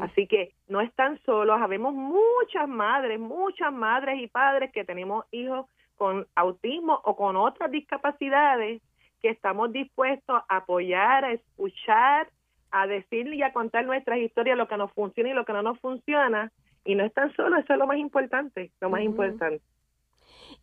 [0.00, 5.66] Así que no están solos, habemos muchas madres, muchas madres y padres que tenemos hijos
[5.96, 8.80] con autismo o con otras discapacidades
[9.22, 12.28] que estamos dispuestos a apoyar, a escuchar,
[12.70, 15.62] a decir y a contar nuestras historias, lo que nos funciona y lo que no
[15.62, 16.50] nos funciona.
[16.84, 19.62] Y no están solos, eso es lo más importante, lo más importante.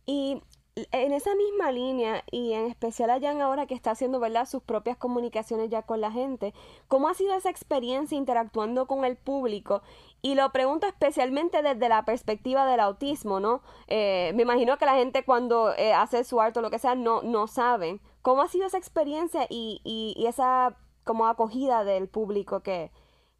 [0.04, 0.42] Y
[0.74, 4.46] en esa misma línea, y en especial a Jan ahora que está haciendo ¿verdad?
[4.46, 6.54] sus propias comunicaciones ya con la gente,
[6.88, 9.82] ¿cómo ha sido esa experiencia interactuando con el público?
[10.22, 13.62] Y lo pregunto especialmente desde la perspectiva del autismo, ¿no?
[13.88, 16.94] Eh, me imagino que la gente cuando eh, hace su arte o lo que sea
[16.94, 18.00] no, no saben.
[18.22, 22.90] ¿Cómo ha sido esa experiencia y, y, esa como acogida del público que,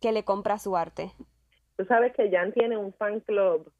[0.00, 1.12] que le compra su arte?
[1.76, 3.70] Tú sabes que Jan tiene un fan club,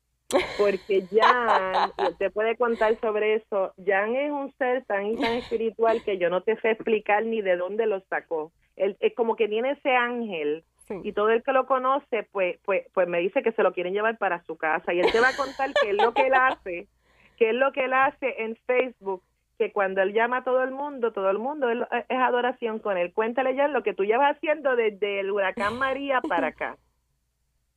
[0.59, 6.03] porque Jan, te puede contar sobre eso, Jan es un ser tan y tan espiritual
[6.05, 8.53] que yo no te sé explicar ni de dónde lo sacó.
[8.77, 10.65] Él, es como que tiene ese ángel
[11.03, 13.93] y todo el que lo conoce, pues, pues, pues me dice que se lo quieren
[13.95, 16.35] llevar para su casa y él te va a contar qué es lo que él
[16.35, 16.89] hace,
[17.37, 19.23] qué es lo que él hace en Facebook
[19.61, 23.13] que cuando él llama a todo el mundo, todo el mundo es, adoración con él.
[23.13, 26.77] Cuéntale ya lo que tú llevas haciendo desde el huracán María para acá.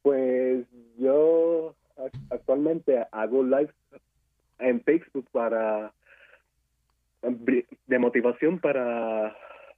[0.02, 0.66] Pues
[0.98, 1.76] yo
[2.30, 3.72] actualmente hago live
[4.60, 5.94] en Facebook para
[7.88, 9.36] de motivación para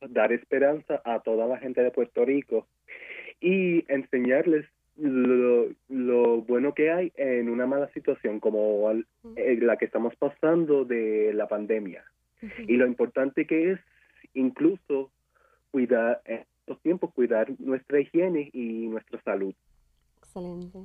[0.10, 2.68] dar esperanza a toda la gente de Puerto Rico
[3.40, 4.66] y enseñarles
[4.98, 10.86] lo, lo, bueno que hay en una mala situación como eh, la que estamos pasando
[10.86, 12.04] de la pandemia
[12.68, 13.80] y lo importante que es
[14.34, 15.12] incluso
[15.72, 19.54] cuidar en estos tiempos cuidar nuestra higiene y nuestra salud.
[20.18, 20.80] Excelente.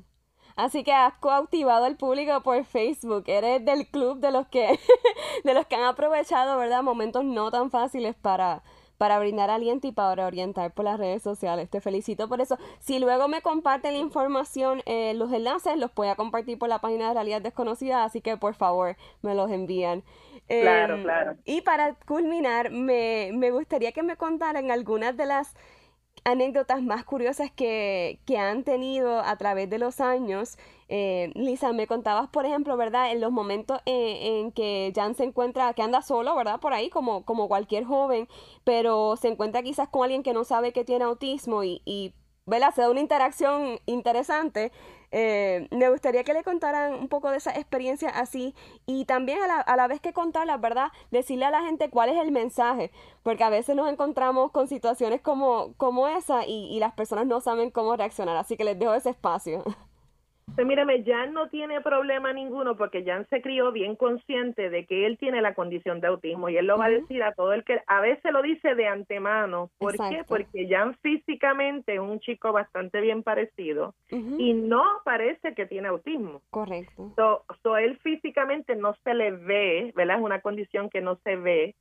[0.56, 3.24] Así que has cautivado al público por Facebook.
[3.26, 4.78] Eres del club de los que
[5.44, 6.82] de los que han aprovechado, ¿verdad?
[6.82, 8.62] Momentos no tan fáciles para
[8.98, 11.70] para brindar aliento y para orientar por las redes sociales.
[11.70, 12.58] Te felicito por eso.
[12.80, 16.80] Si luego me comparten la información, eh, los enlaces los voy a compartir por la
[16.80, 20.04] página de Realidad Desconocida, así que por favor me los envían.
[20.58, 21.36] Claro, Em, claro.
[21.44, 25.54] Y para culminar, me, me gustaría que me contaran algunas de las
[26.24, 30.56] anécdotas más curiosas que, que han tenido a través de los años.
[30.88, 33.12] Eh, Lisa, me contabas, por ejemplo, ¿verdad?
[33.12, 36.60] En los momentos en, en que Jan se encuentra, que anda solo, ¿verdad?
[36.60, 38.28] Por ahí, como, como cualquier joven,
[38.64, 42.14] pero se encuentra quizás con alguien que no sabe que tiene autismo y, y
[42.46, 42.74] ¿verdad?
[42.74, 44.72] Se da una interacción interesante.
[45.12, 48.54] Eh, me gustaría que le contaran un poco de esa experiencia así
[48.86, 50.88] y también a la, a la vez que contarlas, ¿verdad?
[51.10, 55.20] Decirle a la gente cuál es el mensaje, porque a veces nos encontramos con situaciones
[55.20, 58.94] como, como esa y, y las personas no saben cómo reaccionar, así que les dejo
[58.94, 59.64] ese espacio.
[60.54, 65.06] Pues mírame, Jan no tiene problema ninguno porque Jan se crió bien consciente de que
[65.06, 67.64] él tiene la condición de autismo y él lo va a decir a todo el
[67.64, 69.70] que a veces lo dice de antemano.
[69.78, 70.24] ¿Por qué?
[70.26, 76.42] Porque Jan físicamente es un chico bastante bien parecido y no parece que tiene autismo.
[76.50, 77.12] Correcto.
[77.16, 80.18] So, so él físicamente no se le ve, ¿verdad?
[80.18, 81.74] Es una condición que no se ve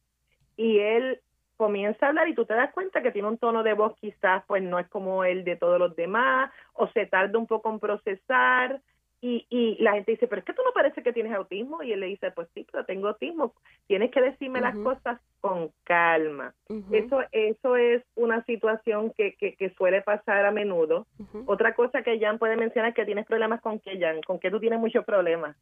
[0.56, 1.22] y él
[1.60, 4.46] comienza a hablar y tú te das cuenta que tiene un tono de voz quizás
[4.48, 7.80] pues no es como el de todos los demás o se tarda un poco en
[7.82, 8.80] procesar
[9.20, 11.92] y, y la gente dice, pero es que tú no parece que tienes autismo y
[11.92, 13.54] él le dice, pues sí, pero tengo autismo,
[13.88, 16.54] tienes que decirme las cosas con calma.
[16.94, 21.08] Eso eso es una situación que, que, que suele pasar a menudo.
[21.46, 24.50] Otra cosa que Jan puede mencionar es que tienes problemas con que Jan, con que
[24.50, 25.58] tú tienes muchos problemas.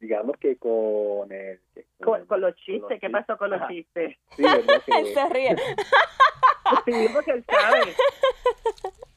[0.00, 1.60] Digamos que con el...
[1.74, 3.68] que Con, con los con chistes, los ¿qué pasó con los Ajá.
[3.68, 4.16] chistes?
[4.36, 4.82] Sí, ¿verdad?
[4.86, 5.56] Él Que, se ríe.
[6.84, 7.94] Sí, porque él sabe.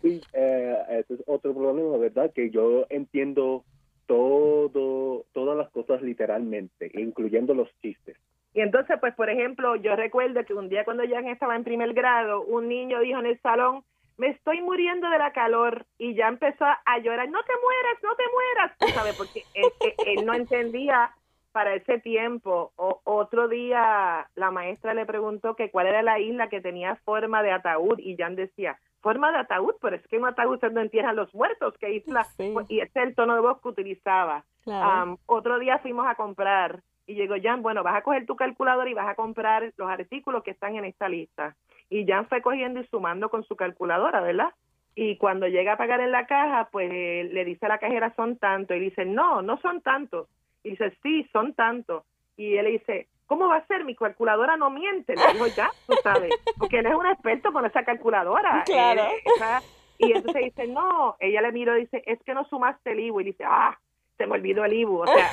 [0.01, 2.31] sí, eh, ese es otro problema, ¿verdad?
[2.33, 3.65] Que yo entiendo
[4.05, 8.15] todo, todas las cosas literalmente, incluyendo los chistes.
[8.53, 11.93] Y entonces, pues, por ejemplo, yo recuerdo que un día cuando Jan estaba en primer
[11.93, 13.83] grado, un niño dijo en el salón,
[14.21, 18.15] me estoy muriendo de la calor, y ya empezó a llorar, no te mueras, no
[18.15, 19.65] te mueras, sabes, porque él,
[20.05, 21.09] él- no entendía
[21.51, 22.71] para ese tiempo.
[22.75, 27.41] O, otro día la maestra le preguntó que cuál era la isla que tenía forma
[27.41, 30.81] de ataúd, y Jan decía, forma de ataúd, pero es que un ataúd usted no
[30.81, 32.23] entierra a los muertos, ¿qué isla?
[32.37, 32.53] Sí.
[32.69, 34.45] Y ese es el tono de voz que utilizaba.
[34.63, 34.87] Claro.
[34.87, 38.89] Am, otro día fuimos a comprar y llegó Jan, bueno, vas a coger tu calculadora
[38.89, 41.55] y vas a comprar los artículos que están en esta lista.
[41.89, 44.49] Y Jan fue cogiendo y sumando con su calculadora, ¿verdad?
[44.95, 48.13] Y cuando llega a pagar en la caja, pues eh, le dice a la cajera,
[48.15, 48.75] son tantos.
[48.77, 50.27] Y dice, no, no son tantos.
[50.63, 52.03] Y dice, sí, son tantos.
[52.37, 53.83] Y él le dice, ¿cómo va a ser?
[53.85, 55.15] Mi calculadora no miente.
[55.15, 58.63] Le dijo, ya, tú sabes, porque él es un experto con esa calculadora.
[58.65, 59.03] Claro.
[59.03, 59.61] Eh, esa-
[59.97, 63.21] y entonces dice, no, ella le miró y dice, es que no sumaste el IBU.
[63.21, 63.77] Y dice, ah,
[64.17, 65.01] se me olvidó el IBU.
[65.01, 65.29] O sea,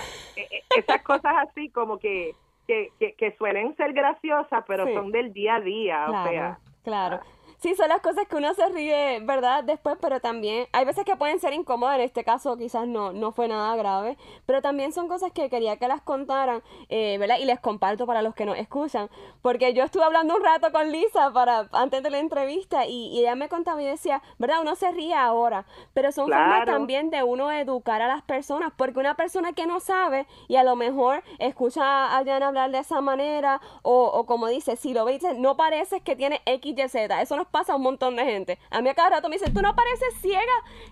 [0.77, 2.35] esas cosas así como que,
[2.67, 4.95] que, que, que suelen ser graciosas, pero Sí.
[4.95, 6.07] son del día a día.
[6.09, 7.21] O sea, claro.
[7.61, 9.65] Sí, son las cosas que uno se ríe, ¿verdad?
[9.65, 13.33] Después, pero también hay veces que pueden ser incómodas, en este caso quizás no, no
[13.33, 14.17] fue nada grave,
[14.47, 17.39] pero también son cosas que quería que las contaran, eh, ¿verdad?
[17.41, 19.11] Y les comparto para los que nos escuchan,
[19.43, 23.21] porque yo estuve hablando un rato con Lisa para antes de la entrevista y, y
[23.21, 24.61] ella me contaba y decía, ¿verdad?
[24.63, 26.73] Uno se ríe ahora, pero son formas Claro.
[26.75, 30.63] también de uno educar a las personas, porque una persona que no sabe y a
[30.63, 35.05] lo mejor escucha a Jan hablar de esa manera o, o como dice, si lo
[35.05, 37.83] ve y dice, no pareces que tiene X, Y, Z, eso nos pasa a un
[37.83, 38.59] montón de gente.
[38.71, 40.43] A mí a cada rato me dicen, tú no pareces ciega.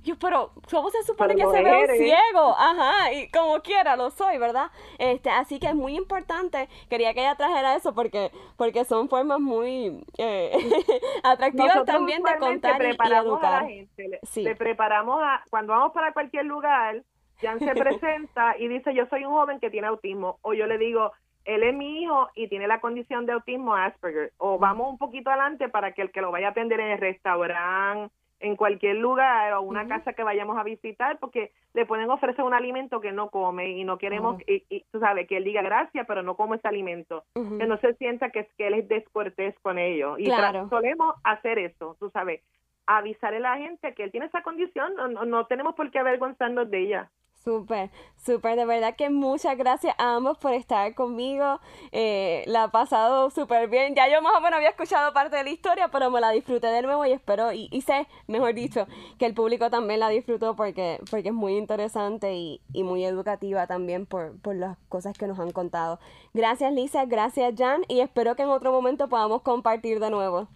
[0.03, 2.55] Yo, pero ¿cómo se supone Pero que se ve un ciego?
[2.59, 4.71] Ajá, y como quiera lo soy, ¿verdad?
[4.99, 9.41] Este, así que es muy importante, quería que ella trajera eso porque, porque son formas
[9.41, 10.53] muy eh,
[11.23, 13.63] atractivas nosotros también de contar y, y preparamos a educar.
[13.63, 14.43] la gente, le, Sí.
[14.43, 17.03] le preparamos a, cuando vamos para cualquier lugar,
[17.41, 20.79] Jan se presenta y dice, yo soy un joven que tiene autismo, o yo le
[20.79, 21.13] digo,
[21.47, 25.31] él es mi hijo y tiene la condición de autismo Asperger, o vamos un poquito
[25.31, 29.55] adelante para que el que lo vaya a atender en el restaurante, en cualquier lugar
[29.55, 33.31] o una casa que vayamos a visitar, porque le pueden ofrecer un alimento que no
[33.31, 36.57] come y no queremos, y, y tú sabes, que él diga gracias, pero no come
[36.57, 40.19] ese alimento que no se sienta que, es que él es descortés con ellos.
[40.19, 40.69] Y Claro.
[40.69, 42.43] solemos hacer eso, tú sabes,
[42.87, 45.99] avisarle a la gente que él tiene esa condición, no, no, no tenemos por qué
[45.99, 47.11] avergonzarnos de ella.
[47.47, 51.61] Súper, súper, de verdad que muchas gracias a ambos por estar conmigo.
[51.93, 53.95] Eh, la ha pasado súper bien.
[53.95, 56.67] Ya yo más o menos había escuchado parte de la historia, pero me la disfruté
[56.67, 58.89] de nuevo y espero, y, y sé, mejor dicho,
[59.21, 63.69] que el público también la disfrutó porque, porque es muy interesante y, y muy educativa
[63.69, 66.01] también por, por las cosas que nos han contado.
[66.35, 70.49] Gracias Lisa, gracias Jan y espero que en otro momento podamos compartir de nuevo.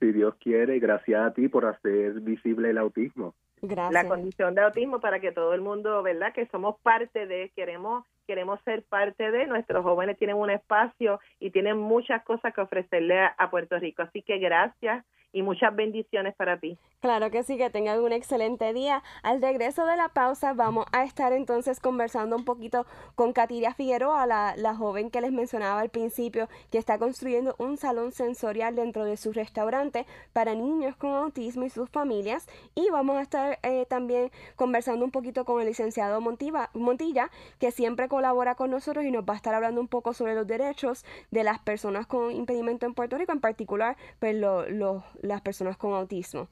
[0.00, 3.34] Si Dios quiere, gracias a ti por hacer visible el autismo.
[3.62, 3.92] Gracias.
[3.92, 6.32] La condición de autismo para que todo el mundo, ¿verdad?
[6.32, 11.50] Que somos parte de, queremos queremos ser parte de, nuestros jóvenes tienen un espacio y
[11.50, 14.02] tienen muchas cosas que ofrecerle a Puerto Rico.
[14.02, 16.78] Así que gracias y muchas bendiciones para ti.
[17.00, 19.02] Claro que sí, que tengan un excelente día.
[19.24, 24.24] Al regreso de la pausa vamos a estar entonces conversando un poquito con Katiria Figueroa,
[24.26, 29.04] la, la joven que les mencionaba al principio, que está construyendo un salón sensorial dentro
[29.04, 32.46] de su restaurante para niños con autismo y sus familias.
[32.76, 37.72] Y vamos a estar eh, también conversando un poquito con el licenciado Montiva, Montilla, que
[37.72, 41.04] siempre colabora con nosotros y nos va a estar hablando un poco sobre los derechos
[41.32, 45.94] de las personas con impedimento en Puerto Rico, en particular pues los las personas con
[45.94, 46.48] autismo.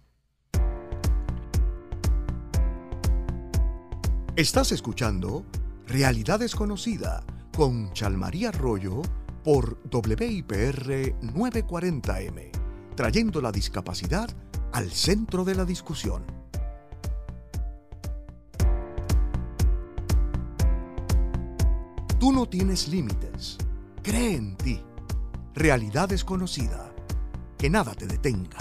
[4.37, 5.45] Estás escuchando
[5.87, 9.03] Realidad Desconocida con Chalmaría Arroyo
[9.45, 12.51] por WIPR 940M,
[12.95, 14.31] trayendo la discapacidad
[14.73, 16.25] al centro de la discusión.
[22.19, 23.59] Tú no tienes límites.
[24.03, 24.81] Cree en ti.
[25.55, 26.90] Realidad desconocida
[27.61, 28.57] que nada te detenga.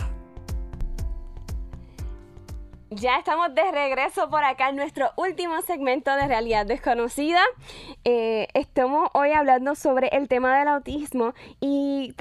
[2.89, 7.39] Ya estamos de regreso por acá en nuestro último segmento de Realidad Desconocida.
[8.03, 12.13] Eh, estamos hoy hablando sobre el tema del autismo y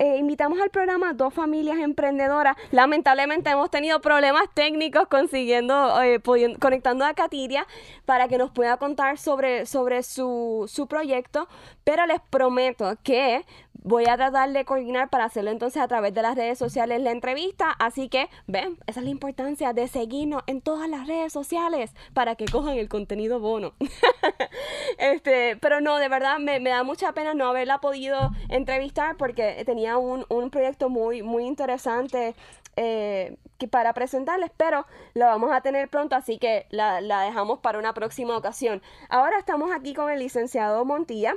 [0.00, 2.56] eh, invitamos al programa dos familias emprendedoras.
[2.72, 6.20] Lamentablemente hemos tenido problemas técnicos consiguiendo, eh,
[6.58, 7.66] conectando a Katiria
[8.04, 11.46] para que nos pueda contar sobre, sobre su, su proyecto,
[11.84, 13.44] pero les prometo que
[13.82, 17.10] Voy a tratar de coordinar para hacerlo entonces a través de las redes sociales la
[17.10, 17.70] entrevista.
[17.70, 22.34] Así que, ven, esa es la importancia de seguirnos en todas las redes sociales para
[22.34, 23.74] que cojan el contenido bono.
[24.98, 29.98] este, pero no, de verdad me, da mucha pena no haberla podido entrevistar porque tenía
[29.98, 32.34] un, proyecto muy, muy interesante
[32.76, 33.36] eh,
[33.70, 37.92] para presentarles, pero lo vamos a tener pronto, así que la, la dejamos para una
[37.92, 38.82] próxima ocasión.
[39.08, 41.36] Ahora estamos aquí con el licenciado Montilla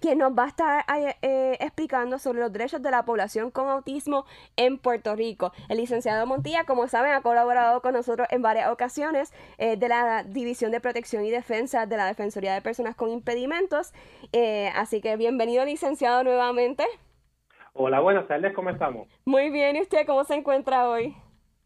[0.00, 0.84] quien nos va a estar
[1.22, 4.24] eh, explicando sobre los derechos de la población con autismo
[4.56, 5.52] en Puerto Rico.
[5.68, 10.24] El licenciado Montilla, como saben, ha colaborado con nosotros en varias ocasiones eh, de la
[10.24, 13.92] División de Protección y Defensa de la Defensoría de Personas con Impedimentos.
[14.32, 16.84] Eh, así que bienvenido, licenciado, nuevamente.
[17.72, 19.08] Hola, buenas tardes, ¿cómo estamos?
[19.24, 21.14] Muy bien, ¿y usted cómo se encuentra hoy?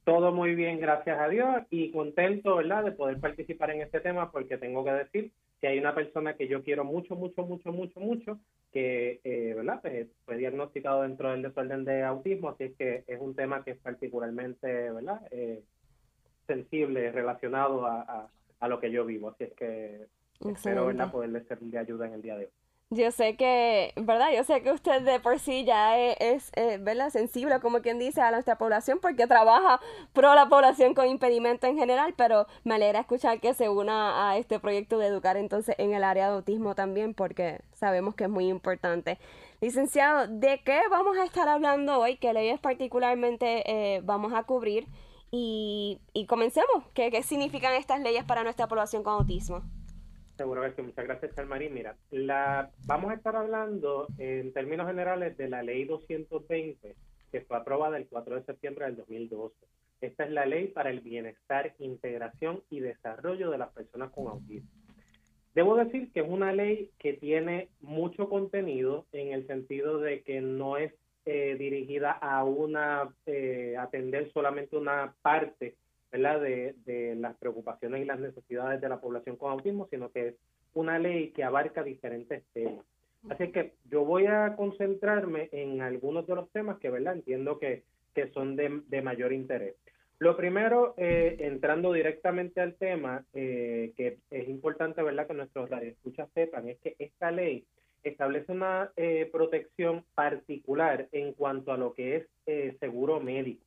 [0.05, 4.33] Todo muy bien, gracias a Dios, y contento, ¿verdad?, de poder participar en este tema
[4.33, 8.00] porque tengo que decir que hay una persona que yo quiero mucho, mucho, mucho, mucho,
[8.00, 8.40] mucho,
[8.72, 9.80] que eh, ¿verdad?
[9.82, 13.78] Pues, fue diagnosticado dentro del desorden de autismo, así que es un tema que es
[13.78, 15.20] particularmente ¿verdad?
[15.30, 15.62] Eh,
[16.46, 20.06] sensible relacionado a, a, lo que yo vivo, así es que
[20.48, 21.12] espero ¿verdad?
[21.12, 22.52] poderle ser de ayuda en el día de hoy.
[22.93, 24.30] Yo sé que, ¿verdad?
[24.34, 27.11] Yo sé que usted de por sí ya e, es, eh, ¿verdad?
[27.11, 29.80] Sensible, como quien dice, a nuestra población porque trabaja
[30.12, 34.38] pro la población con impedimento en general, pero me alegra escuchar que se una a
[34.38, 38.30] este proyecto de educar entonces en el área de autismo también porque sabemos que es
[38.30, 39.20] muy importante.
[39.61, 42.16] Licenciado, ¿de qué vamos a estar hablando hoy?
[42.16, 44.88] ¿Qué leyes particularmente eh, vamos a cubrir?
[45.30, 46.82] Y, y comencemos.
[46.95, 49.62] ¿Qué, ¿Qué significan estas leyes para nuestra población con autismo?
[50.41, 51.74] Seguro que sí, muchas gracias, Charmarín.
[51.74, 56.97] Mira, la, vamos a estar hablando en términos generales de la ley 220
[57.30, 59.55] que fue aprobada el 4 de septiembre del 2012.
[60.01, 64.70] Esta es la ley para el bienestar, integración y desarrollo de las personas con autismo.
[65.55, 70.41] Debo decir que es una ley que tiene mucho contenido en el sentido de que
[70.41, 70.95] no es
[71.26, 75.74] eh, dirigida a una eh, atender solamente una parte
[76.11, 76.40] ¿verdad?
[76.40, 80.34] De, de las preocupaciones y las necesidades de la población con autismo, sino que es
[80.74, 82.84] una ley que abarca diferentes temas.
[83.28, 87.14] Así que yo voy a concentrarme en algunos de los temas que ¿verdad?
[87.14, 87.82] entiendo que,
[88.14, 89.74] que son de, de mayor interés.
[90.18, 95.26] Lo primero, eh, entrando directamente al tema, eh, que es importante ¿verdad?
[95.26, 97.64] que nuestros radioescuchas sepan, es que esta ley
[98.02, 103.64] establece una eh, protección particular en cuanto a lo que es seguro médico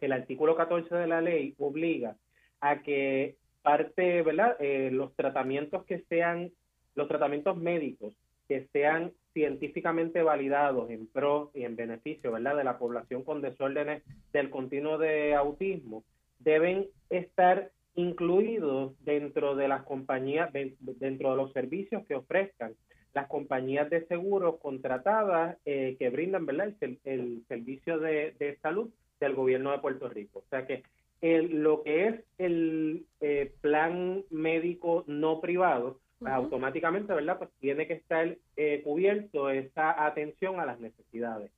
[0.00, 2.16] el artículo 14 de la ley obliga
[2.60, 4.56] a que parte, ¿verdad?
[4.60, 6.50] Eh, los tratamientos que sean,
[6.94, 8.14] los tratamientos médicos
[8.48, 12.56] que sean científicamente validados en pro y en beneficio, ¿verdad?
[12.56, 16.02] De la población con desórdenes del continuo de autismo,
[16.40, 22.74] deben estar incluidos dentro de las compañías, dentro de los servicios que ofrezcan
[23.12, 26.72] las compañías de seguros contratadas eh, que brindan, ¿verdad?
[26.80, 30.40] El, servicio de, de salud del gobierno de Puerto Rico.
[30.40, 30.82] O sea que
[31.20, 37.38] el, lo que es el eh, plan médico no privado, pues, automáticamente, ¿verdad?
[37.38, 41.50] Pues tiene que estar eh, cubierto esa atención a las necesidades.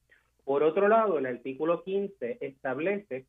[0.45, 3.27] Por otro lado, el artículo 15 establece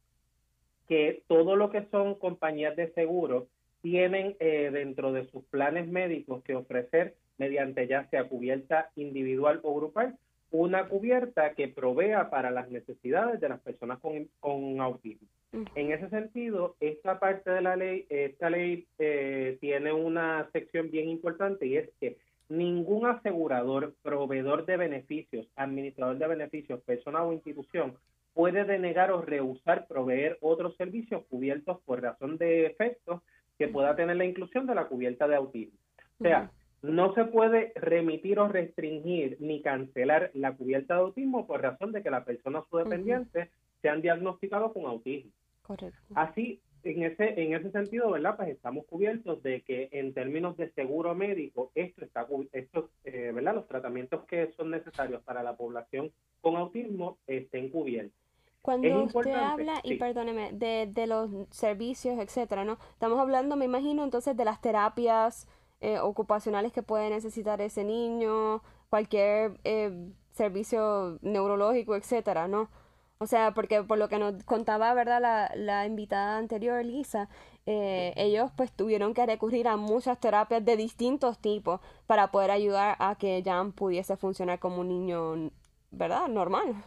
[0.88, 3.48] que todo lo que son compañías de seguro
[3.82, 9.76] tienen eh, dentro de sus planes médicos que ofrecer mediante ya sea cubierta individual o
[9.76, 10.18] grupal,
[10.54, 15.28] una cubierta que provea para las necesidades de las personas con, con autismo.
[15.74, 21.10] En ese sentido, esta parte de la ley, esta ley eh, tiene una sección bien
[21.10, 22.18] importante y es que
[22.50, 27.96] ningún asegurador, proveedor de beneficios, administrador de beneficios, persona o institución
[28.36, 33.22] puede denegar o rehusar proveer otros servicios cubiertos por razón de efectos
[33.58, 35.80] que pueda tener la inclusión de la cubierta de autismo.
[36.20, 36.52] O sea,
[36.84, 42.04] no se puede remitir o restringir ni cancelar la cubierta de autismo por razón de
[42.04, 43.50] que la persona o su dependiente
[43.82, 45.32] se han diagnosticado con autismo.
[45.62, 45.98] Correcto.
[46.14, 48.36] Así, en ese, en ese sentido, ¿verdad?
[48.36, 53.56] Pues estamos cubiertos de que en términos de seguro médico, esto está, esto, eh, ¿verdad?
[53.56, 56.12] Los tratamientos que son necesarios para la población
[56.42, 58.20] con autismo estén cubiertos.
[58.62, 62.78] Cuando usted habla, y perdóneme, de, de los servicios, etcétera, ¿no?
[62.92, 65.48] Estamos hablando, me imagino, entonces de las terapias
[65.84, 69.92] eh, ocupacionales que puede necesitar ese niño, cualquier eh,
[70.32, 72.70] servicio neurológico, etcétera, ¿no?
[73.18, 75.22] O sea, porque por lo que nos contaba, ¿verdad?
[75.22, 77.28] La, la invitada anterior, Lisa,
[77.66, 82.96] eh, ellos pues tuvieron que recurrir a muchas terapias de distintos tipos para poder ayudar
[83.00, 85.52] a que Jan pudiese funcionar como un niño,
[85.92, 86.30] ¿verdad?
[86.30, 86.84] Normal.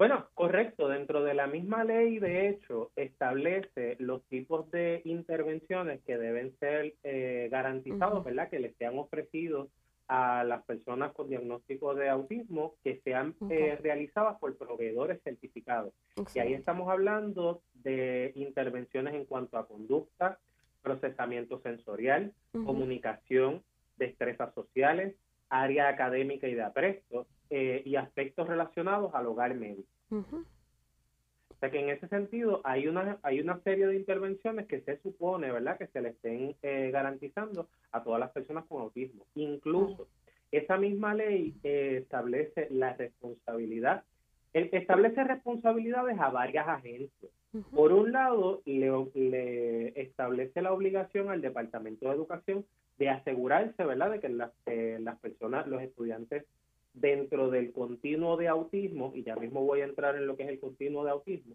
[0.00, 0.88] Bueno, correcto.
[0.88, 6.94] Dentro de la misma ley, de hecho, establece los tipos de intervenciones que deben ser
[7.02, 8.48] eh, garantizados, ¿verdad?
[8.48, 9.68] Que les sean ofrecidos
[10.08, 15.92] a las personas con diagnóstico de autismo que sean eh, realizadas por proveedores certificados.
[16.34, 20.38] Y ahí estamos hablando de intervenciones en cuanto a conducta,
[20.80, 23.62] procesamiento sensorial, comunicación,
[23.98, 25.14] destrezas sociales,
[25.50, 29.88] área académica y de apresto, eh, y aspectos relacionados al hogar médico.
[30.12, 34.98] O sea que en ese sentido hay una, hay una serie de intervenciones que se
[34.98, 39.26] supone, ¿verdad?, que se le estén eh, garantizando a todas las personas con autismo.
[39.34, 40.06] Incluso
[40.52, 44.04] esa misma ley eh, establece la responsabilidad,
[44.52, 47.32] establece responsabilidades a varias agencias.
[47.74, 52.64] Por un lado, le, le, establece la obligación al Departamento de Educación
[52.96, 56.44] de asegurarse, ¿verdad?, de que las, las personas, los estudiantes
[56.92, 60.48] dentro del continuo de autismo, y ya mismo voy a entrar en lo que es
[60.48, 61.54] el continuo de autismo,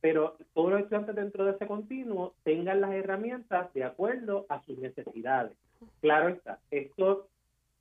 [0.00, 4.78] pero todos los estudiantes dentro de ese continuo tengan las herramientas de acuerdo a sus
[4.78, 5.56] necesidades.
[6.00, 7.28] Claro está, esto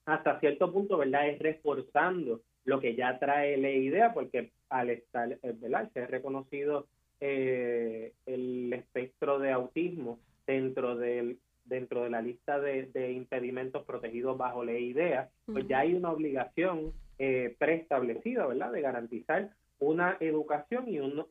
[0.06, 1.30] hasta cierto punto, ¿verdad?
[1.30, 5.89] Es reforzando lo que ya trae la idea, porque al estar, eh, ¿verdad?
[5.94, 6.88] Se ha reconocido
[7.20, 14.64] eh, el espectro de autismo dentro del dentro de la lista de, impedimentos protegidos bajo
[14.64, 20.99] la idea, pues ya hay una obligación eh, preestablecida, ¿verdad?, de garantizar una educación y
[20.99, 21.26] un,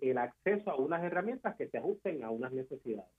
[0.00, 3.10] el acceso a unas herramientas que se ajusten a unas necesidades.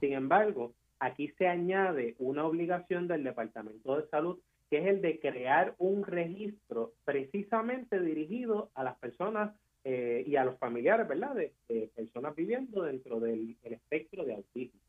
[0.00, 4.38] Sin embargo, aquí se añade una obligación del Departamento de Salud,
[4.70, 9.54] que es el de crear un registro precisamente dirigido a las personas
[9.84, 11.52] eh, y a los familiares, ¿verdad?, de,
[11.94, 14.80] personas viviendo dentro del espectro de autismo.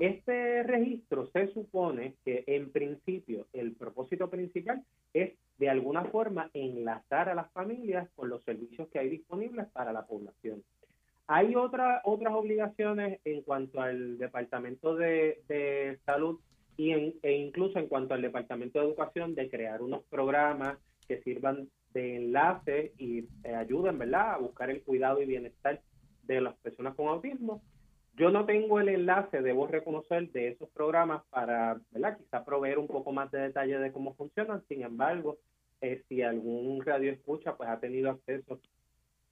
[0.00, 7.28] Este registro se supone que en principio el propósito principal es de alguna forma enlazar
[7.28, 10.62] a las familias con los servicios que hay disponibles para la población.
[11.26, 16.40] Hay otra, otras obligaciones en cuanto al Departamento de, Salud
[16.76, 21.68] y e incluso en cuanto al Departamento de Educación de crear unos programas que sirvan
[21.92, 24.34] de enlace y eh, ayuden ¿verdad?
[24.34, 25.80] a buscar el cuidado y bienestar
[26.22, 27.60] de las personas con autismo
[28.18, 32.18] yo no tengo el enlace, debo reconocer, de esos programas para, ¿verdad?
[32.18, 34.62] Quizá proveer un poco más de detalle de cómo funcionan.
[34.68, 35.38] Sin embargo,
[35.80, 38.60] eh, si algún radio escucha, pues ha tenido acceso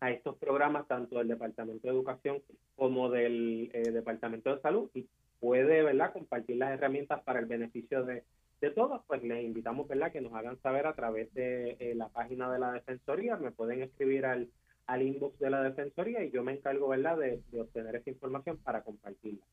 [0.01, 2.43] a estos programas, tanto del Departamento de Educación
[2.77, 5.07] como del eh, Departamento de Salud, y
[5.41, 8.23] puede, ¿verdad?, compartir las herramientas para el beneficio de,
[8.61, 12.09] de todos, pues les invitamos, ¿verdad?, que nos hagan saber a través de eh, la
[12.09, 13.37] página de la Defensoría.
[13.37, 14.49] Me pueden escribir al
[14.87, 18.83] al inbox de la Defensoría y yo me encargo, ¿verdad?, de, obtener esa información para
[18.83, 19.45] compartirla.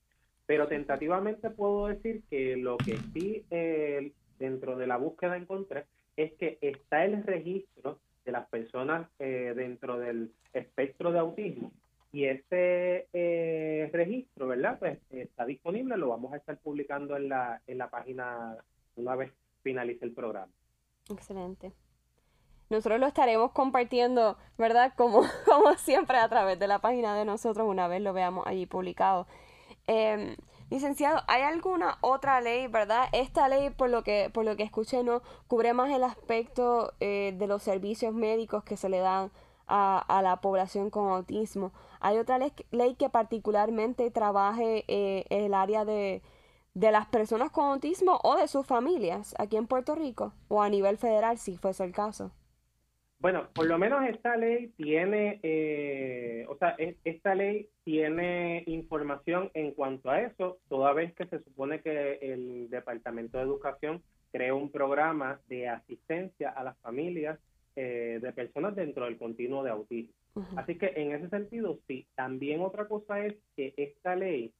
[0.46, 3.46] Pero tentativamente puedo decir que lo que sí
[4.40, 5.86] dentro de la búsqueda encontré
[6.18, 11.72] es que está el registro de las personas eh, dentro del espectro de autismo
[12.12, 14.78] y ese eh, registro, ¿verdad?
[14.78, 18.56] Pues está disponible, lo vamos a estar publicando en la, en la página
[18.96, 19.32] una vez
[19.64, 20.52] finalice el programa.
[21.10, 21.72] Excelente.
[22.74, 24.94] Nosotros lo estaremos compartiendo, ¿verdad?
[24.98, 28.66] Como, como siempre a través de la página de nosotros una vez lo veamos allí
[28.66, 29.28] publicado.
[29.86, 30.36] Em,
[30.72, 33.10] licenciado, ¿hay alguna otra ley, verdad?
[33.12, 37.36] Esta ley, por lo que, por lo que escuché, no cubre más el aspecto eh,
[37.38, 39.32] de los servicios médicos que se le dan
[39.68, 41.72] a, la población con autismo.
[42.00, 46.24] ¿Hay otra ley, que particularmente trabaje eh, el área de,
[46.74, 50.70] de las personas con autismo o de sus familias aquí en Puerto Rico o a
[50.70, 52.32] nivel federal, si fuese el caso?
[53.24, 59.72] Bueno, por lo menos esta ley tiene, eh, o sea, esta ley tiene información en
[59.72, 64.04] cuanto a eso, toda vez que se supone que el Departamento de Educación
[64.34, 67.40] crea un programa de asistencia a las familias
[67.78, 70.14] eh, de personas dentro del continuo de autismo.
[70.58, 72.06] Así que en ese sentido, sí.
[72.16, 74.54] También otra cosa es que esta ley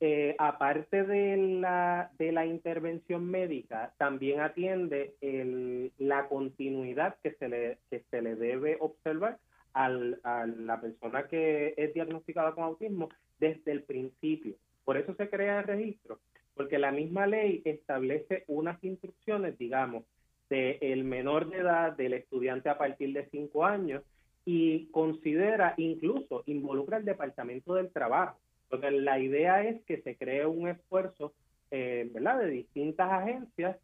[0.00, 7.48] eh, aparte de la, de la intervención médica, también atiende el, la continuidad que se
[7.48, 9.38] le, debe observar
[9.72, 14.54] al, a la persona que es diagnosticada con autismo desde el principio.
[14.84, 16.18] Por eso se crea el registro,
[16.54, 20.04] porque la misma ley establece unas instrucciones, digamos,
[20.50, 24.02] del el menor de edad, del estudiante a partir de cinco años,
[24.44, 28.38] y considera, incluso involucra el Departamento del Trabajo
[28.68, 31.32] porque la idea es que se cree un esfuerzo,
[31.70, 33.76] eh, ¿verdad?, de distintas agencias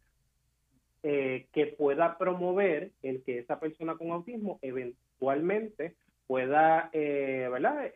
[1.03, 5.95] eh, que pueda promover el que esa persona con autismo eventualmente
[6.27, 7.91] pueda, eh, ¿verdad?,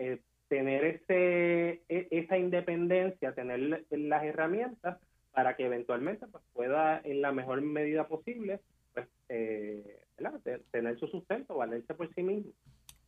[0.47, 4.99] tener ese, e, esa independencia, tener las herramientas
[5.31, 8.59] para que eventualmente pues, pueda, en la mejor medida posible,
[8.93, 12.51] pues, tener su sustento, valerse por sí mismo.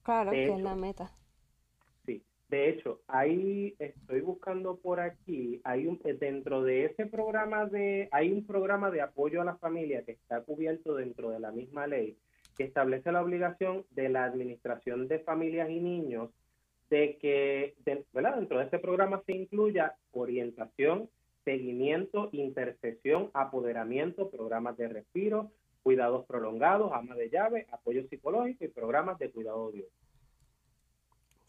[0.03, 1.11] Claro, que es la meta.
[2.49, 8.31] De hecho, ahí estoy buscando por aquí, hay un dentro de ese programa de hay
[8.31, 12.17] un programa de apoyo a la familia que está cubierto dentro de la misma ley
[12.57, 16.31] que establece la obligación de la administración de familias y niños
[16.89, 21.09] de que dentro de ese programa se incluya orientación,
[21.43, 25.51] seguimiento, intercesión, apoderamiento, programas de respiro,
[25.83, 29.87] cuidados prolongados, ama de llave, apoyo psicológico y programas de cuidado Dios.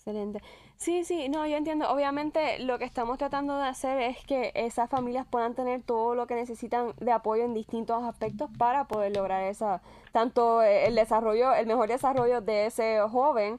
[0.08, 0.40] Excelente.
[0.78, 1.90] Sí, sí, no, yo entiendo.
[1.90, 6.26] Obviamente lo que estamos tratando de hacer es que esas familias puedan tener todo lo
[6.26, 9.82] que necesitan de apoyo en distintos aspectos para poder lograr esa,
[10.12, 13.58] tanto el desarrollo, el mejor desarrollo de ese joven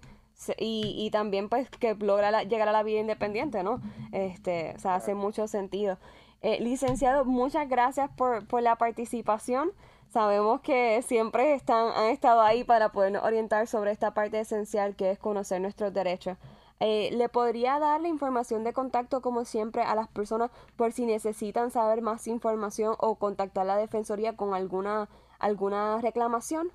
[0.58, 3.80] y, y también pues que logra llegar a la vida independiente, ¿no?
[4.12, 6.00] Este, o sea, hace mucho sentido.
[6.42, 9.72] Eh, licenciado, muchas gracias por, por la participación.
[10.10, 15.12] Sabemos que siempre están, han estado ahí para podernos orientar sobre esta parte esencial que
[15.12, 16.36] es conocer nuestros derechos.
[16.80, 21.06] Eh, ¿Le podría dar la información de contacto, como siempre, a las personas por si
[21.06, 26.72] necesitan saber más información o contactar a la Defensoría con alguna, alguna reclamación?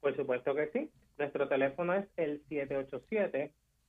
[0.00, 0.90] Por supuesto que sí.
[1.18, 2.42] Nuestro teléfono es el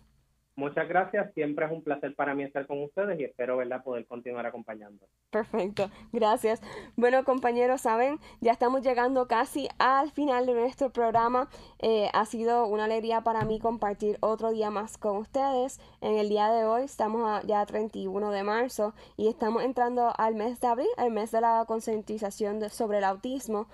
[0.55, 3.83] Muchas gracias, siempre es un placer para mí estar con ustedes y espero ¿verdad?
[3.83, 5.07] poder continuar acompañando.
[5.31, 6.61] Perfecto, gracias.
[6.95, 11.49] Bueno compañeros, saben, ya estamos llegando casi al final de nuestro programa.
[11.79, 15.79] Eh, ha sido una alegría para mí compartir otro día más con ustedes.
[16.01, 20.35] En el día de hoy estamos a, ya 31 de marzo y estamos entrando al
[20.35, 23.67] mes de abril, el mes de la concientización sobre el autismo.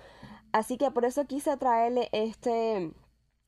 [0.52, 2.90] Así que por eso quise traerle este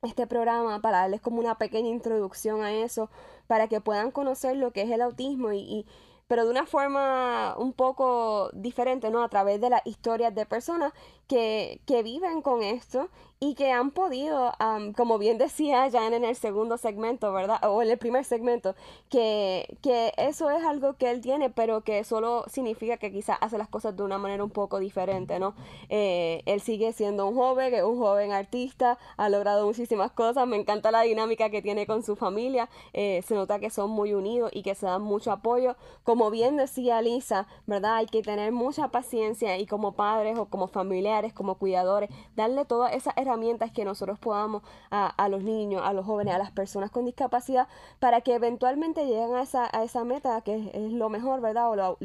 [0.02, 3.10] este programa para darles como una pequeña introducción a eso,
[3.46, 5.86] para que puedan conocer lo que es el autismo y,
[6.28, 9.22] pero de una forma un poco diferente, ¿no?
[9.22, 10.92] A través de las historias de personas
[11.32, 13.08] que, que viven con esto
[13.44, 14.52] y que han podido,
[14.96, 17.58] como bien decía Jan en el segundo segmento, ¿verdad?
[17.68, 18.76] O en el primer segmento,
[19.08, 23.58] que, que eso es algo que él tiene, pero que solo significa que quizás hace
[23.58, 25.54] las cosas de una manera un poco diferente, ¿no?
[25.88, 30.92] Eh, él sigue siendo un joven, un joven artista, ha logrado muchísimas cosas, me encanta
[30.92, 34.62] la dinámica que tiene con su familia, eh, se nota que son muy unidos y
[34.62, 35.74] que se dan mucho apoyo.
[36.04, 37.96] Como bien decía Lisa, ¿verdad?
[37.96, 42.92] Hay que tener mucha paciencia y como padres o como familiares, como cuidadores, darle todas
[42.94, 47.04] esas herramientas que nosotros podamos a, los niños, a los jóvenes, a las personas con
[47.04, 47.68] discapacidad,
[48.00, 51.70] para que eventualmente lleguen a esa, a esa meta que es, lo mejor, ¿verdad?
[51.70, 51.96] O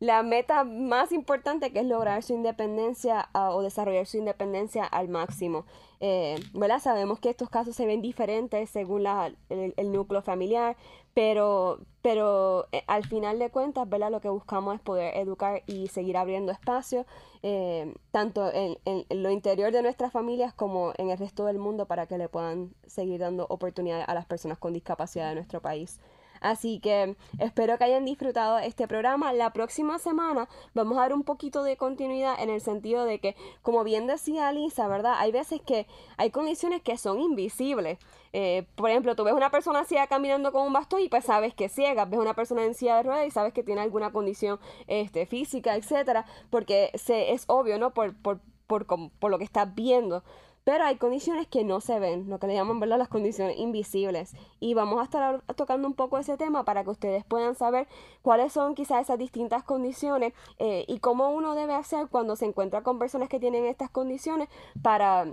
[0.00, 5.66] la meta más importante que es lograr su independencia o desarrollar su independencia al máximo.
[6.00, 6.36] Eh,
[6.80, 10.76] Sabemos que estos casos se ven diferentes según la, el, núcleo familiar,
[11.14, 14.10] pero, pero eh, al final de cuentas, ¿verdad?
[14.10, 17.06] Lo que buscamos es poder educar y seguir abriendo espacio,
[17.42, 21.86] eh, tanto en, en, lo interior de nuestras familias como en el resto del mundo,
[21.86, 26.00] para que le puedan seguir dando oportunidades a las personas con discapacidad de nuestro país.
[26.40, 29.32] Así que espero que hayan disfrutado este programa.
[29.32, 33.36] La próxima semana vamos a dar un poquito de continuidad en el sentido de que,
[33.62, 35.14] como bien decía Lisa, ¿verdad?
[35.18, 35.86] Hay veces que
[36.16, 37.98] hay condiciones que son invisibles.
[38.32, 41.54] Eh, por ejemplo, tú ves una persona ciega caminando con un bastón y pues sabes
[41.54, 42.04] que es ciega.
[42.04, 45.76] Ves una persona en silla de ruedas y sabes que tiene alguna condición este, física,
[45.76, 47.92] etcétera, porque se, es obvio, ¿no?
[47.92, 50.22] Por, por, por, por lo que estás viendo.
[50.70, 54.36] Pero hay condiciones que no se ven, lo que le llaman las condiciones invisibles.
[54.60, 57.88] Y vamos a estar tocando un poco ese tema para que ustedes puedan saber
[58.22, 62.84] cuáles son quizás esas distintas condiciones eh, y cómo uno debe hacer cuando se encuentra
[62.84, 64.48] con personas que tienen estas condiciones
[64.80, 65.26] para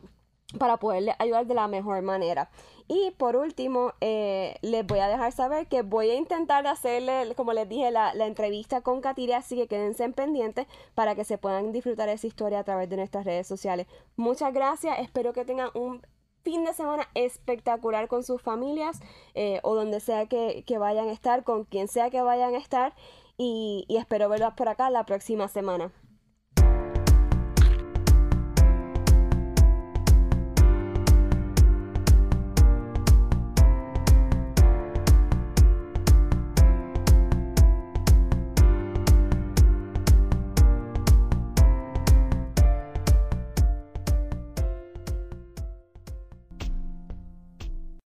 [0.57, 2.49] para poderle ayudar de la mejor manera.
[2.87, 7.51] Y por último, eh, les voy a dejar saber que voy a intentar hacerle, como
[7.51, 11.37] les dije, la, la entrevista con Katiria, así que quédense en pendientes para que se
[11.37, 13.87] puedan disfrutar esa historia a través de nuestras redes sociales.
[14.15, 16.01] Muchas gracias, espero que tengan un
[16.43, 19.01] fin de semana espectacular con sus familias
[19.35, 22.57] eh, o donde sea que, que, vayan a estar, con quien sea que vayan a
[22.57, 22.93] estar
[23.37, 25.91] y, y espero verlos por acá la próxima semana.